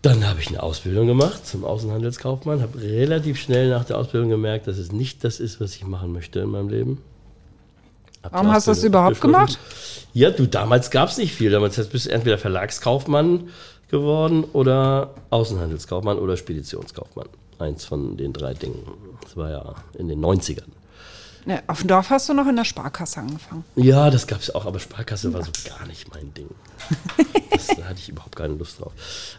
[0.00, 4.66] Dann habe ich eine Ausbildung gemacht zum Außenhandelskaufmann, habe relativ schnell nach der Ausbildung gemerkt,
[4.66, 6.98] dass es nicht das ist, was ich machen möchte in meinem Leben.
[8.22, 9.58] Hab Warum hast du das überhaupt gemacht?
[10.12, 11.50] Ja, du, damals gab es nicht viel.
[11.50, 13.48] Damals bist du entweder Verlagskaufmann
[13.90, 17.28] geworden oder Außenhandelskaufmann oder Speditionskaufmann.
[17.62, 18.82] Eins von den drei Dingen.
[19.22, 20.68] Das war ja in den 90ern.
[21.46, 23.64] Ja, auf dem Dorf hast du noch in der Sparkasse angefangen.
[23.74, 26.48] Ja, das gab es auch, aber Sparkasse war so gar nicht mein Ding.
[27.52, 28.92] Das, da hatte ich überhaupt keine Lust drauf.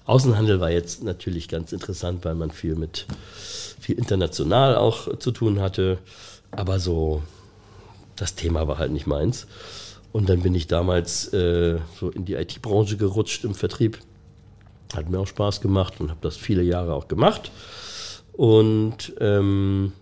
[0.06, 3.08] Außenhandel war jetzt natürlich ganz interessant, weil man viel mit
[3.80, 5.98] viel international auch zu tun hatte.
[6.52, 7.24] Aber so,
[8.16, 9.48] das Thema war halt nicht meins.
[10.12, 14.00] Und dann bin ich damals äh, so in die IT-Branche gerutscht im Vertrieb.
[14.96, 17.52] Hat mir auch Spaß gemacht und habe das viele Jahre auch gemacht.
[18.34, 19.94] Und ähm,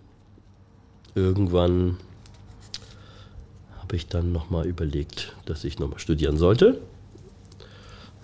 [1.15, 1.97] irgendwann
[3.79, 6.79] habe ich dann nochmal überlegt, dass ich nochmal studieren sollte.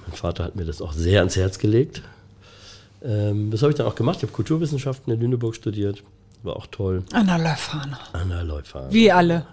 [0.05, 2.01] Mein Vater hat mir das auch sehr ans Herz gelegt.
[3.03, 4.18] Ähm, das habe ich dann auch gemacht.
[4.18, 6.03] Ich habe Kulturwissenschaften in Lüneburg studiert.
[6.43, 7.03] War auch toll.
[7.12, 7.99] Anna Leuphana.
[8.14, 8.91] Anna Leuphana.
[8.91, 9.45] Wie alle.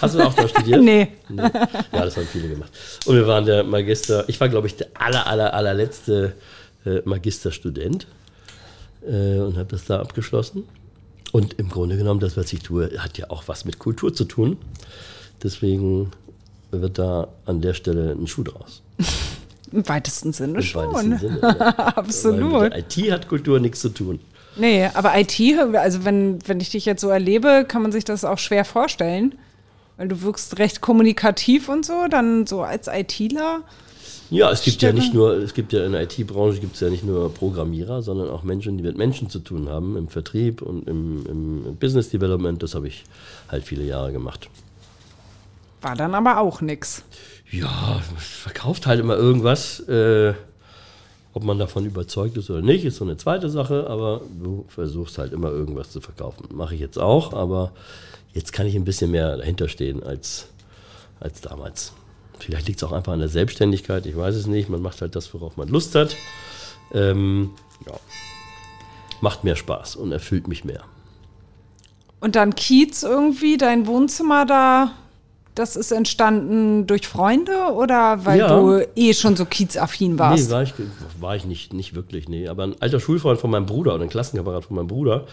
[0.00, 0.80] Hast du auch da studiert?
[0.82, 1.08] nee.
[1.28, 1.42] nee.
[1.42, 2.72] Ja, das haben viele gemacht.
[3.04, 6.34] Und wir waren der Magister, ich war glaube ich der aller, aller, allerletzte
[6.84, 8.06] äh, Magisterstudent
[9.06, 10.64] äh, und habe das da abgeschlossen.
[11.32, 14.24] Und im Grunde genommen, das, was ich tue, hat ja auch was mit Kultur zu
[14.24, 14.56] tun.
[15.42, 16.10] Deswegen
[16.70, 18.82] wird da an der Stelle ein Schuh draus.
[19.72, 20.92] Im weitesten Sinne Im schon.
[20.92, 21.76] weitesten Sinne, ja.
[21.76, 22.74] Absolut.
[22.74, 24.18] IT hat Kultur nichts zu tun.
[24.56, 25.40] Nee, aber IT,
[25.74, 29.36] also wenn, wenn ich dich jetzt so erlebe, kann man sich das auch schwer vorstellen.
[29.96, 33.62] Weil du wirkst recht kommunikativ und so, dann so als ITler.
[34.30, 35.02] Ja, es gibt ja Stelle.
[35.02, 38.30] nicht nur, es gibt ja in der IT-Branche gibt es ja nicht nur Programmierer, sondern
[38.30, 42.62] auch Menschen, die mit Menschen zu tun haben, im Vertrieb und im, im Business Development.
[42.62, 43.04] Das habe ich
[43.48, 44.48] halt viele Jahre gemacht.
[45.82, 47.02] War dann aber auch nix.
[47.50, 49.80] Ja, verkauft halt immer irgendwas.
[49.80, 50.34] Äh,
[51.32, 55.18] ob man davon überzeugt ist oder nicht, ist so eine zweite Sache, aber du versuchst
[55.18, 56.48] halt immer irgendwas zu verkaufen.
[56.52, 57.72] Mache ich jetzt auch, aber
[58.32, 60.48] jetzt kann ich ein bisschen mehr dahinter stehen als,
[61.20, 61.92] als damals.
[62.44, 64.68] Vielleicht liegt es auch einfach an der Selbstständigkeit, ich weiß es nicht.
[64.68, 66.16] Man macht halt das, worauf man Lust hat.
[66.92, 67.50] Ähm,
[67.86, 67.92] ja.
[69.20, 70.82] Macht mehr Spaß und erfüllt mich mehr.
[72.20, 74.92] Und dann Kiez irgendwie, dein Wohnzimmer da,
[75.54, 78.48] das ist entstanden durch Freunde oder weil Ja.
[78.48, 80.46] du eh schon so Kiez-affin warst?
[80.48, 80.74] Nee, war ich,
[81.18, 82.48] war ich nicht, nicht wirklich, nee.
[82.48, 85.26] Aber ein alter Schulfreund von meinem Bruder oder ein Klassenkamerad von meinem Bruder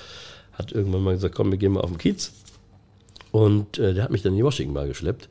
[0.53, 2.32] hat irgendwann mal gesagt, komm, wir gehen mal auf den Kiez.
[3.32, 5.30] Und äh, der hat mich dann in die Washington Bar geschleppt.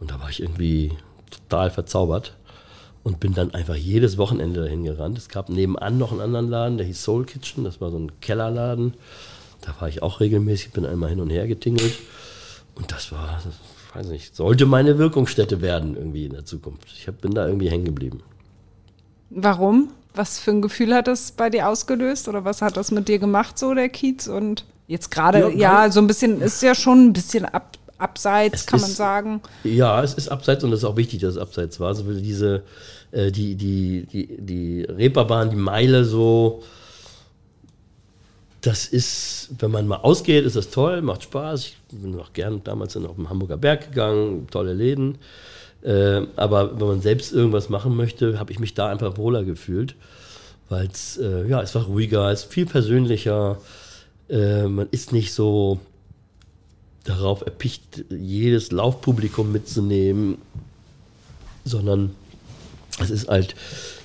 [0.00, 0.92] Und da war ich irgendwie
[1.32, 2.36] total verzaubert.
[3.04, 5.18] Und bin dann einfach jedes Wochenende dahin gerannt.
[5.18, 7.64] Es gab nebenan noch einen anderen Laden, der hieß Soul Kitchen.
[7.64, 8.94] Das war so ein Kellerladen.
[9.60, 11.98] Da war ich auch regelmäßig, bin einmal hin und her getingelt.
[12.76, 13.54] Und das war, das,
[13.94, 16.88] weiß nicht, sollte meine Wirkungsstätte werden irgendwie in der Zukunft.
[16.96, 18.22] Ich hab, bin da irgendwie hängen geblieben.
[19.30, 19.92] Warum?
[20.14, 23.18] Was für ein Gefühl hat das bei dir ausgelöst oder was hat das mit dir
[23.18, 24.28] gemacht, so der Kiez?
[24.28, 28.60] Und jetzt gerade, Ja, ja, so ein bisschen, ist ja schon ein bisschen ab, abseits,
[28.62, 29.40] Es kann man ist- sagen.
[29.64, 31.94] Ja, es ist abseits und es ist auch wichtig, dass es abseits war.
[31.94, 32.62] So will diese,
[33.12, 36.62] äh, die, die, die, die Reeperbahn, die Meile so,
[38.60, 41.66] das ist, wenn man mal ausgeht, ist das toll, macht Spaß.
[41.66, 45.18] Ich bin auch gern damals dann auf den Hamburger Berg gegangen, tolle Läden.
[45.82, 49.96] Äh, aber wenn man selbst irgendwas machen möchte, habe ich mich da einfach wohler gefühlt.
[50.68, 53.58] Weil es, äh, ja, es war ruhiger, es ist viel persönlicher.
[54.30, 55.80] Äh, man ist nicht so
[57.04, 60.38] darauf erpicht, jedes Laufpublikum mitzunehmen,
[61.64, 62.10] sondern
[63.00, 63.54] es ist halt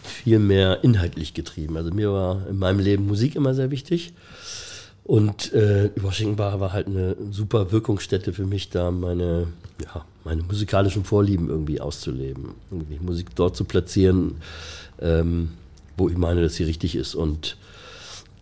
[0.04, 1.78] viel mehr inhaltlich getrieben.
[1.78, 4.14] Also mir war in meinem Leben Musik immer sehr wichtig.
[5.04, 9.48] Und äh, Washington Bar war halt eine super Wirkungsstätte für mich, da meine,
[9.86, 12.56] ja, meine musikalischen Vorlieben irgendwie auszuleben.
[12.70, 14.36] Irgendwie Musik dort zu platzieren,
[15.02, 15.52] ähm,
[15.96, 17.16] wo ich meine, dass sie richtig ist.
[17.16, 17.56] Und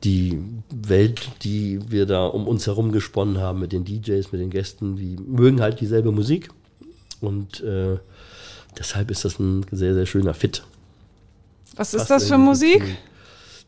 [0.03, 0.39] die
[0.69, 4.97] Welt, die wir da um uns herum gesponnen haben mit den DJs, mit den Gästen,
[4.97, 6.49] die mögen halt dieselbe Musik.
[7.21, 7.97] Und äh,
[8.77, 10.63] deshalb ist das ein sehr, sehr schöner Fit.
[11.75, 12.83] Was ist Was das für Musik?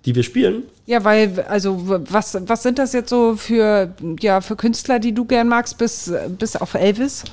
[0.05, 0.63] Die wir spielen.
[0.85, 5.25] Ja, weil, also, was, was sind das jetzt so für, ja, für Künstler, die du
[5.25, 7.23] gern magst, bis, bis auf Elvis?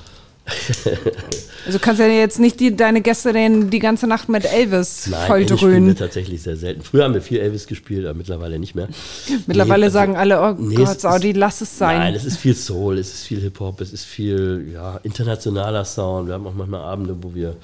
[1.67, 5.03] also kannst ja jetzt nicht die, deine Gäste den, die ganze Nacht mit Elvis Elvis
[5.05, 5.97] spielen wir volldröhnen.
[5.97, 6.83] tatsächlich sehr selten.
[6.83, 8.89] Früher haben wir viel Elvis gespielt, aber mittlerweile nicht mehr.
[9.47, 11.99] Mittlerweile Nee, also- sagen alle, oh Nee, Gott, Saudi, lass es sein.
[11.99, 16.27] Nein, es ist viel Soul, es ist viel Hip-Hop, es ist viel ja, internationaler Sound.
[16.29, 17.57] Wir haben auch manchmal Abende, wo wir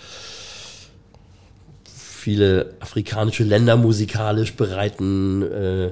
[1.84, 5.90] viele afrikanische Länder musikalisch bereiten äh,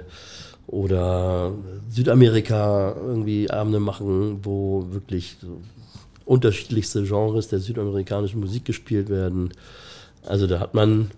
[0.66, 1.52] oder
[1.90, 5.60] Südamerika irgendwie Abende machen, wo wirklich so
[6.28, 9.52] unterschiedlichste Genres der südamerikanischen Musik gespielt werden.
[10.26, 11.10] Also da hat man,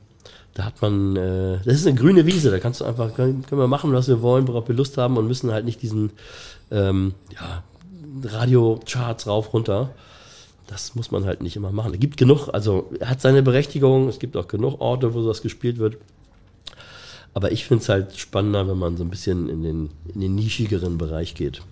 [0.54, 3.60] da hat man, äh, das ist eine grüne Wiese, da kannst du einfach, können, können
[3.60, 6.12] wir machen, was wir wollen, worauf wir Lust haben und müssen halt nicht diesen
[6.70, 7.64] ähm, ja,
[8.24, 9.90] Radio-Charts rauf, runter.
[10.68, 11.92] Das muss man halt nicht immer machen.
[11.92, 15.78] Es gibt genug, also hat seine Berechtigung, es gibt auch genug Orte, wo sowas gespielt
[15.78, 15.96] wird.
[17.34, 20.36] Aber ich finde es halt spannender, wenn man so ein bisschen in den, in den
[20.36, 21.62] nischigeren Bereich geht.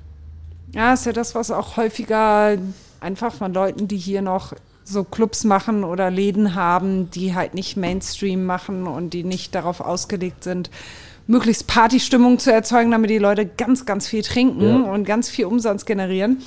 [0.74, 2.58] Ja, ist ja das, was auch häufiger
[3.00, 4.52] einfach von Leuten, die hier noch
[4.84, 9.80] so Clubs machen oder Läden haben, die halt nicht Mainstream machen und die nicht darauf
[9.80, 10.70] ausgelegt sind,
[11.26, 14.90] möglichst Partystimmung zu erzeugen, damit die Leute ganz, ganz viel trinken Ja.
[14.92, 16.42] und ganz viel Umsatz generieren.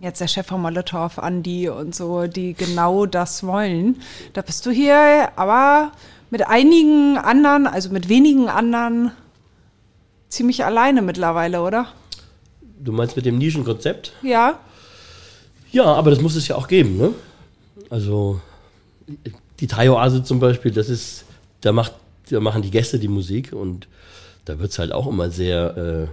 [0.00, 4.00] jetzt der Chef von Molotow, Andi und so, die genau das wollen.
[4.32, 5.90] Da bist du hier aber
[6.30, 9.10] mit einigen anderen, also mit wenigen anderen,
[10.28, 11.88] ziemlich alleine mittlerweile, oder?
[12.78, 14.12] Du meinst mit dem Nischenkonzept?
[14.22, 14.60] Ja.
[15.72, 17.12] Ja, aber das muss es ja auch geben, ne?
[17.90, 18.40] Also
[19.60, 21.24] die Thai-Oase zum Beispiel, das ist,
[21.60, 21.94] da, macht,
[22.30, 23.88] da machen die Gäste die Musik und
[24.44, 26.06] da wird es halt auch immer sehr äh,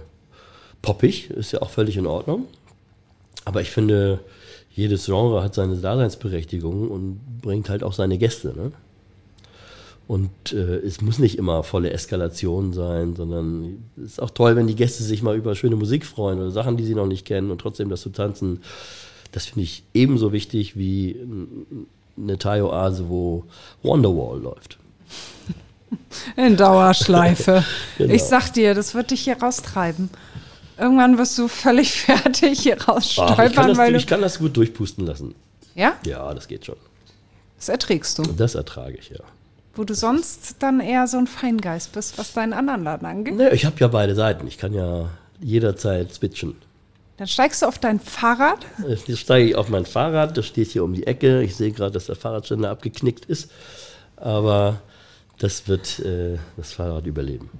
[0.82, 2.46] poppig, ist ja auch völlig in Ordnung.
[3.44, 4.20] Aber ich finde,
[4.74, 8.48] jedes Genre hat seine Daseinsberechtigung und bringt halt auch seine Gäste.
[8.48, 8.72] Ne?
[10.08, 14.66] Und äh, es muss nicht immer volle Eskalation sein, sondern es ist auch toll, wenn
[14.66, 17.50] die Gäste sich mal über schöne Musik freuen oder Sachen, die sie noch nicht kennen
[17.50, 18.60] und trotzdem das zu tanzen.
[19.32, 21.16] Das finde ich ebenso wichtig wie
[22.16, 23.44] eine Thai-Oase, wo
[23.82, 24.78] Wonderwall läuft.
[26.36, 27.64] In Dauerschleife.
[27.98, 28.12] Genau.
[28.12, 30.10] Ich sag dir, das wird dich hier raustreiben.
[30.78, 33.98] Irgendwann wirst du völlig fertig hier ich, kann rausstolpern, das, weil du.
[33.98, 35.34] ich kann das gut durchpusten lassen.
[35.74, 35.94] Ja?
[36.04, 36.76] Ja, das geht schon.
[37.56, 38.22] Das erträgst du.
[38.22, 39.20] Das ertrage ich, ja.
[39.74, 43.34] Wo du sonst dann eher so ein Feingeist bist, was deinen anderen Laden angeht.
[43.34, 44.46] Ne, ich habe ja beide Seiten.
[44.46, 45.08] Ich kann ja
[45.40, 46.56] jederzeit switchen.
[47.16, 48.58] Dann steigst du auf dein Fahrrad.
[48.86, 51.42] Jetzt steige ich auf mein Fahrrad, das steht hier um die Ecke.
[51.42, 53.50] Ich sehe gerade, dass der Fahrradständer abgeknickt ist.
[54.16, 54.80] Aber
[55.38, 57.50] das wird äh, das Fahrrad überleben.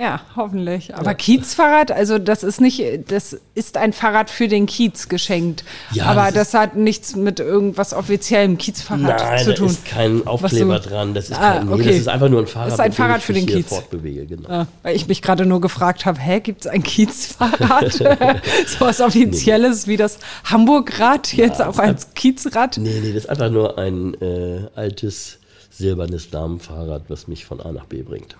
[0.00, 0.94] Ja, hoffentlich.
[0.94, 2.80] Aber Kiezfahrrad, also das ist nicht,
[3.10, 5.64] das ist ein Fahrrad für den Kiez geschenkt.
[5.90, 9.66] Ja, Aber das das, hat nichts mit irgendwas offiziellem Kiezfahrrad Nein, zu da tun.
[9.66, 11.14] ist kein Aufkleber du- dran.
[11.14, 11.84] Das ist, Ah, kein, nee, okay.
[11.86, 13.66] das ist einfach nur ein Fahrrad, Das ist ein Fahrrad für den Kiez.
[13.68, 14.26] fortbewege.
[14.26, 14.48] Genau.
[14.48, 17.92] Ja, weil ich mich gerade nur gefragt habe, hä, gibt es ein Kiezfahrrad?
[17.92, 22.78] so was Offizielles wie das Hamburgrad, jetzt auch als Kiezrad?
[22.78, 25.38] Nee, nee, das ist einfach nur ein äh, altes
[25.70, 28.36] silbernes Damenfahrrad, was mich von A nach B bringt.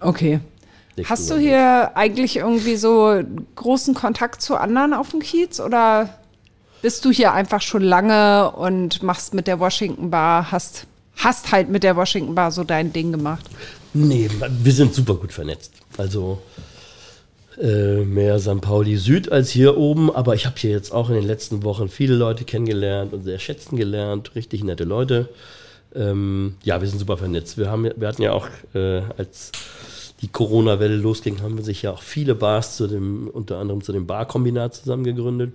[0.00, 0.40] Okay.
[1.00, 3.22] Nichts Hast du hier eigentlich irgendwie so
[3.56, 6.10] großen Kontakt zu anderen auf dem Kiez oder
[6.82, 10.86] bist du hier einfach schon lange und machst mit der Washington Bar, hast,
[11.16, 13.46] hast halt mit der Washington Bar so dein Ding gemacht?
[13.94, 14.28] Nee,
[14.62, 15.72] wir sind super gut vernetzt.
[15.96, 16.42] Also
[17.58, 18.60] äh, mehr St.
[18.60, 21.88] Pauli Süd als hier oben, aber ich habe hier jetzt auch in den letzten Wochen
[21.88, 25.30] viele Leute kennengelernt und sehr schätzen gelernt, richtig nette Leute.
[25.94, 27.58] Ähm, ja, wir sind super vernetzt.
[27.58, 29.50] Wir, haben, wir hatten ja auch, äh, als
[30.22, 34.06] die Corona-Welle losging, haben sich ja auch viele Bars zu dem, unter anderem zu dem
[34.06, 35.52] Barkombinat zusammen gegründet.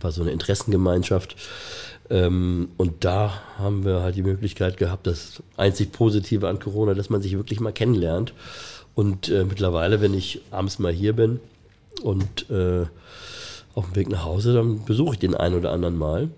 [0.00, 1.36] War so eine Interessengemeinschaft.
[2.10, 7.10] Ähm, und da haben wir halt die Möglichkeit gehabt, das einzig Positive an Corona, dass
[7.10, 8.34] man sich wirklich mal kennenlernt.
[8.94, 11.40] Und äh, mittlerweile, wenn ich abends mal hier bin
[12.02, 12.84] und äh,
[13.74, 16.28] auf dem Weg nach Hause, dann besuche ich den einen oder anderen mal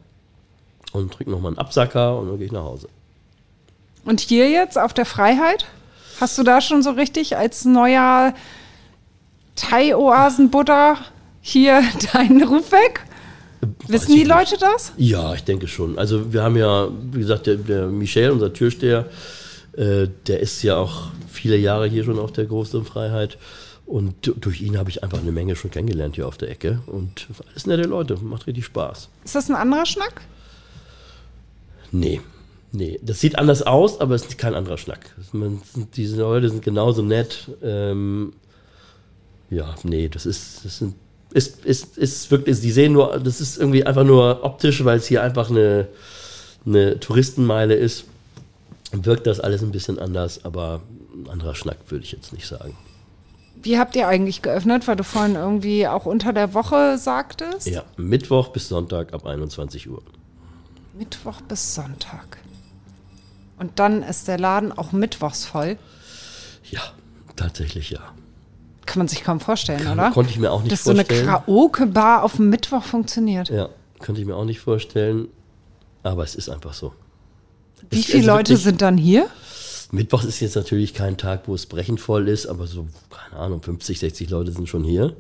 [0.93, 2.89] und trinke nochmal einen Absacker und dann gehe ich nach Hause.
[4.05, 5.67] Und hier jetzt auf der Freiheit?
[6.21, 8.35] Hast du da schon so richtig als neuer
[9.57, 10.97] Thai-Oasen-Buddha
[11.41, 13.05] hier deinen Ruf weg?
[13.89, 14.29] Wissen die nicht.
[14.29, 14.93] Leute das?
[14.97, 15.99] Ja, ich denke schon.
[15.99, 19.07] Also wir haben ja, wie gesagt, der, der Michel, unser Türsteher,
[19.77, 23.39] äh, der ist ja auch viele Jahre hier schon auf der großen Freiheit.
[23.87, 26.81] Und durch ihn habe ich einfach eine Menge schon kennengelernt hier auf der Ecke.
[26.87, 29.09] Und alles nette Leute, macht richtig Spaß.
[29.25, 30.23] Ist das ein anderer Schnack?
[31.93, 32.21] Nee,
[32.75, 33.01] nee.
[33.03, 35.15] Das sieht anders aus, aber es ist kein anderer Schnack.
[35.33, 35.63] Man,
[35.97, 37.51] diese Leute sind genauso nett.
[37.63, 38.35] Ähm,
[39.51, 40.95] ja, nee, das ist, das sind,
[41.33, 45.07] ist, ist, ist wirklich, die sehen nur, das ist irgendwie einfach nur optisch, weil es
[45.07, 45.89] hier einfach eine,
[46.67, 48.05] eine Touristenmeile ist.
[48.93, 50.83] Wirkt das alles ein bisschen anders, aber
[51.15, 52.77] ein anderer Schnack würde ich jetzt nicht sagen.
[53.63, 57.67] Wie habt ihr eigentlich geöffnet, weil du vorhin irgendwie auch unter der Woche sagtest?
[57.67, 60.03] Ja, Mittwoch bis Sonntag ab 21 Uhr.
[60.99, 62.39] Mittwoch bis Sonntag.
[63.65, 65.79] Und dann ist der Laden auch mittwochs voll.
[66.71, 66.83] Ja,
[67.35, 68.01] tatsächlich ja.
[68.85, 70.11] Kann man sich kaum vorstellen, Kann- oder?
[70.11, 71.27] konnte ich mir auch nicht Dass so eine vorstellen.
[71.29, 73.49] Karaoke-Bar auf dem Mittwoch funktioniert.
[73.49, 75.29] Ja, könnte ich mir auch nicht vorstellen.
[76.03, 76.93] Aber es ist einfach so.
[77.89, 79.29] Wie Es- viele also Leute sind dann hier?
[79.93, 83.63] Mittwoch ist jetzt natürlich kein Tag, wo es brechend voll ist, aber so, keine Ahnung,
[83.63, 85.17] 50, 60 Leute sind schon hier.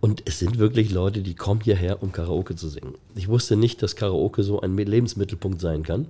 [0.00, 2.94] Und es sind wirklich Leute, die kommen hierher, um Karaoke zu singen.
[3.14, 6.06] Ich wusste nicht, dass Karaoke so ein Lebensmittelpunkt sein kann.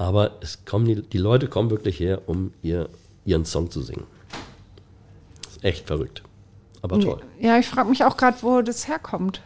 [0.00, 2.88] Aber es kommen die, die Leute kommen wirklich her, um ihr,
[3.26, 4.04] ihren Song zu singen.
[5.46, 6.22] Ist echt verrückt.
[6.80, 7.20] Aber toll.
[7.38, 9.42] Ja, ich frage mich auch gerade, wo das herkommt.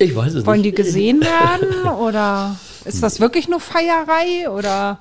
[0.00, 0.76] Ich weiß es Wollen die nicht.
[0.76, 4.98] gesehen werden oder ist das wirklich nur Feierei oder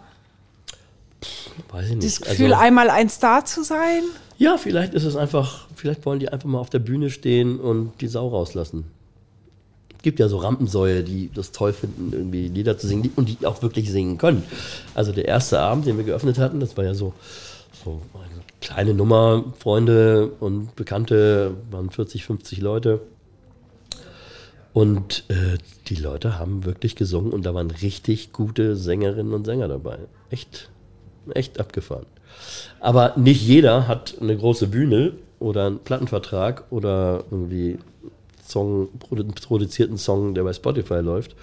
[1.71, 2.05] Weiß ich nicht.
[2.05, 4.03] das Gefühl, Also- einmal ein Star zu sein?
[4.37, 7.99] Ja, vielleicht ist es einfach, vielleicht wollen die einfach mal auf der Bühne stehen und
[8.01, 8.85] die Sau rauslassen.
[10.01, 13.61] Gibt ja so Rampensäue, die das toll finden, irgendwie Lieder zu singen und die auch
[13.61, 14.43] wirklich singen können.
[14.95, 17.13] Also der erste Abend, den wir geöffnet hatten, das war ja so,
[17.83, 23.01] so eine kleine Nummer, Freunde und Bekannte, waren 40, 50 Leute.
[24.73, 29.67] Und äh, die Leute haben wirklich gesungen und da waren richtig gute Sängerinnen und Sänger
[29.67, 29.97] dabei.
[30.29, 30.69] Echt,
[31.33, 32.05] echt abgefahren.
[32.79, 37.79] Aber nicht jeder hat eine große Bühne oder einen Plattenvertrag oder irgendwie
[38.49, 41.35] Song, produzierten Song, der bei Spotify läuft.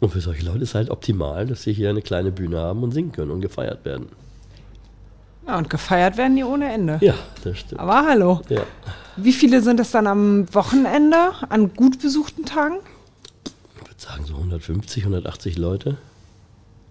[0.00, 2.82] Und für solche Leute ist es halt optimal, dass sie hier eine kleine Bühne haben
[2.82, 4.06] und singen können und gefeiert werden.
[5.46, 6.98] Ja, und gefeiert werden die ohne Ende.
[7.00, 7.80] Ja, das stimmt.
[7.80, 8.40] Aber hallo.
[8.48, 8.62] Ja.
[9.16, 11.16] Wie viele sind es dann am Wochenende,
[11.48, 12.76] an gut besuchten Tagen?
[13.74, 15.96] Ich würde sagen so 150, 180 Leute.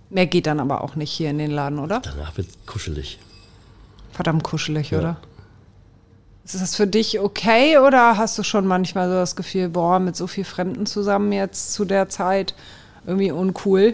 [0.09, 2.01] Mehr geht dann aber auch nicht hier in den Laden, oder?
[2.01, 3.19] Danach wird es kuschelig.
[4.11, 4.99] Verdammt kuschelig, Ja.
[4.99, 5.17] oder?
[6.43, 10.15] Ist das für dich okay oder hast du schon manchmal so das Gefühl, boah, mit
[10.15, 12.55] so viel Fremden zusammen jetzt zu der Zeit
[13.05, 13.93] irgendwie uncool?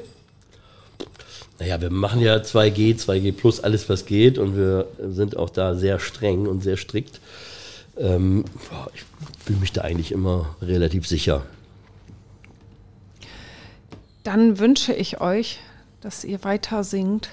[1.59, 5.75] Naja, wir machen ja 2G, 2G plus alles, was geht und wir sind auch da
[5.75, 7.19] sehr streng und sehr strikt.
[7.97, 9.03] Ähm, boah, ich
[9.43, 11.43] fühle mich da eigentlich immer relativ sicher.
[14.23, 15.59] Dann wünsche ich euch,
[16.01, 17.29] dass ihr weiter singt.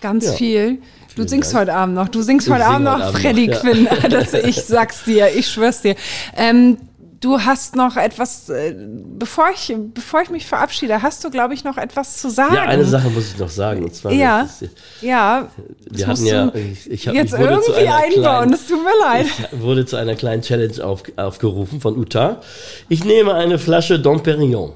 [0.00, 0.32] Ganz Ja.
[0.32, 0.78] viel.
[1.16, 1.62] Du Vielen singst Dank.
[1.68, 2.08] heute Abend noch.
[2.08, 3.60] Du singst Ich heute sing Abend heute noch Abend Freddy noch, ja.
[3.60, 3.88] Quinn.
[4.10, 5.94] Das, ich sag's dir, ich schwör's dir.
[6.36, 6.76] Ähm,
[7.20, 8.74] du hast noch etwas, äh,
[9.18, 12.54] bevor ich, bevor ich mich verabschiede, hast du, glaube ich, noch etwas zu sagen.
[12.56, 13.84] Ja, eine Sache muss ich noch sagen.
[13.84, 15.48] Und zwar, Ja, das ist- ja.
[15.90, 18.22] wir hatten ja, du ich, ich hab, jetzt ich wurde zu irgendwie einer einbauen.
[18.22, 19.26] kleinen- Das tut mir leid.
[19.52, 22.40] Ich wurde zu einer kleinen Challenge auf, aufgerufen von Uta.
[22.88, 24.72] Ich nehme eine Flasche Dom Perignon.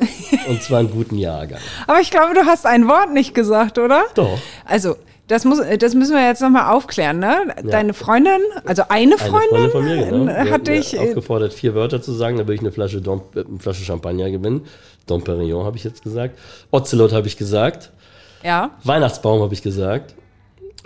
[0.48, 1.60] Und zwar einen guten Jahrgang.
[1.86, 4.02] Aber ich glaube, du hast ein Wort nicht gesagt, oder?
[4.14, 4.38] Doch.
[4.64, 4.96] Also,
[5.28, 7.54] das, muss, das müssen wir jetzt nochmal aufklären, ne?
[7.64, 10.32] Deine Freundin, also eine Eine Freundin, Freundin von mir, genau.
[10.32, 10.94] äh, hat dich.
[10.94, 12.36] äh, aufgefordert, vier Wörter zu sagen.
[12.36, 14.66] Da würde ich eine Flasche, Dom, äh, eine Flasche Champagner gewinnen.
[15.06, 16.38] Dom Perignon habe ich jetzt gesagt.
[16.70, 17.90] Ocelot habe ich gesagt.
[18.42, 18.70] Ja.
[18.84, 20.14] Weihnachtsbaum habe ich gesagt.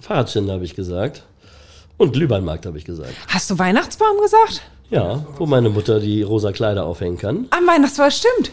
[0.01, 1.23] Fahrradständer habe ich gesagt.
[1.97, 3.15] Und Glühweinmarkt habe ich gesagt.
[3.29, 4.63] Hast du Weihnachtsbaum gesagt?
[4.91, 7.47] Ja, wo meine Mutter die rosa Kleider aufhängen kann.
[7.51, 8.53] Am Weihnachtsbaum, stimmt.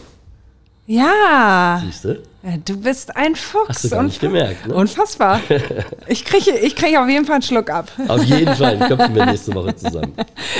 [0.86, 2.18] Ja, Siehst du?
[2.66, 3.68] Du bist ein Fuchs.
[3.70, 4.74] Hast du gar nicht gemerkt, ne?
[4.74, 5.40] Unfassbar.
[6.06, 7.90] Ich kriege ich krieg auf jeden Fall einen Schluck ab.
[8.06, 8.78] Auf jeden Fall.
[8.80, 10.12] Köpfen wir nächste Woche zusammen.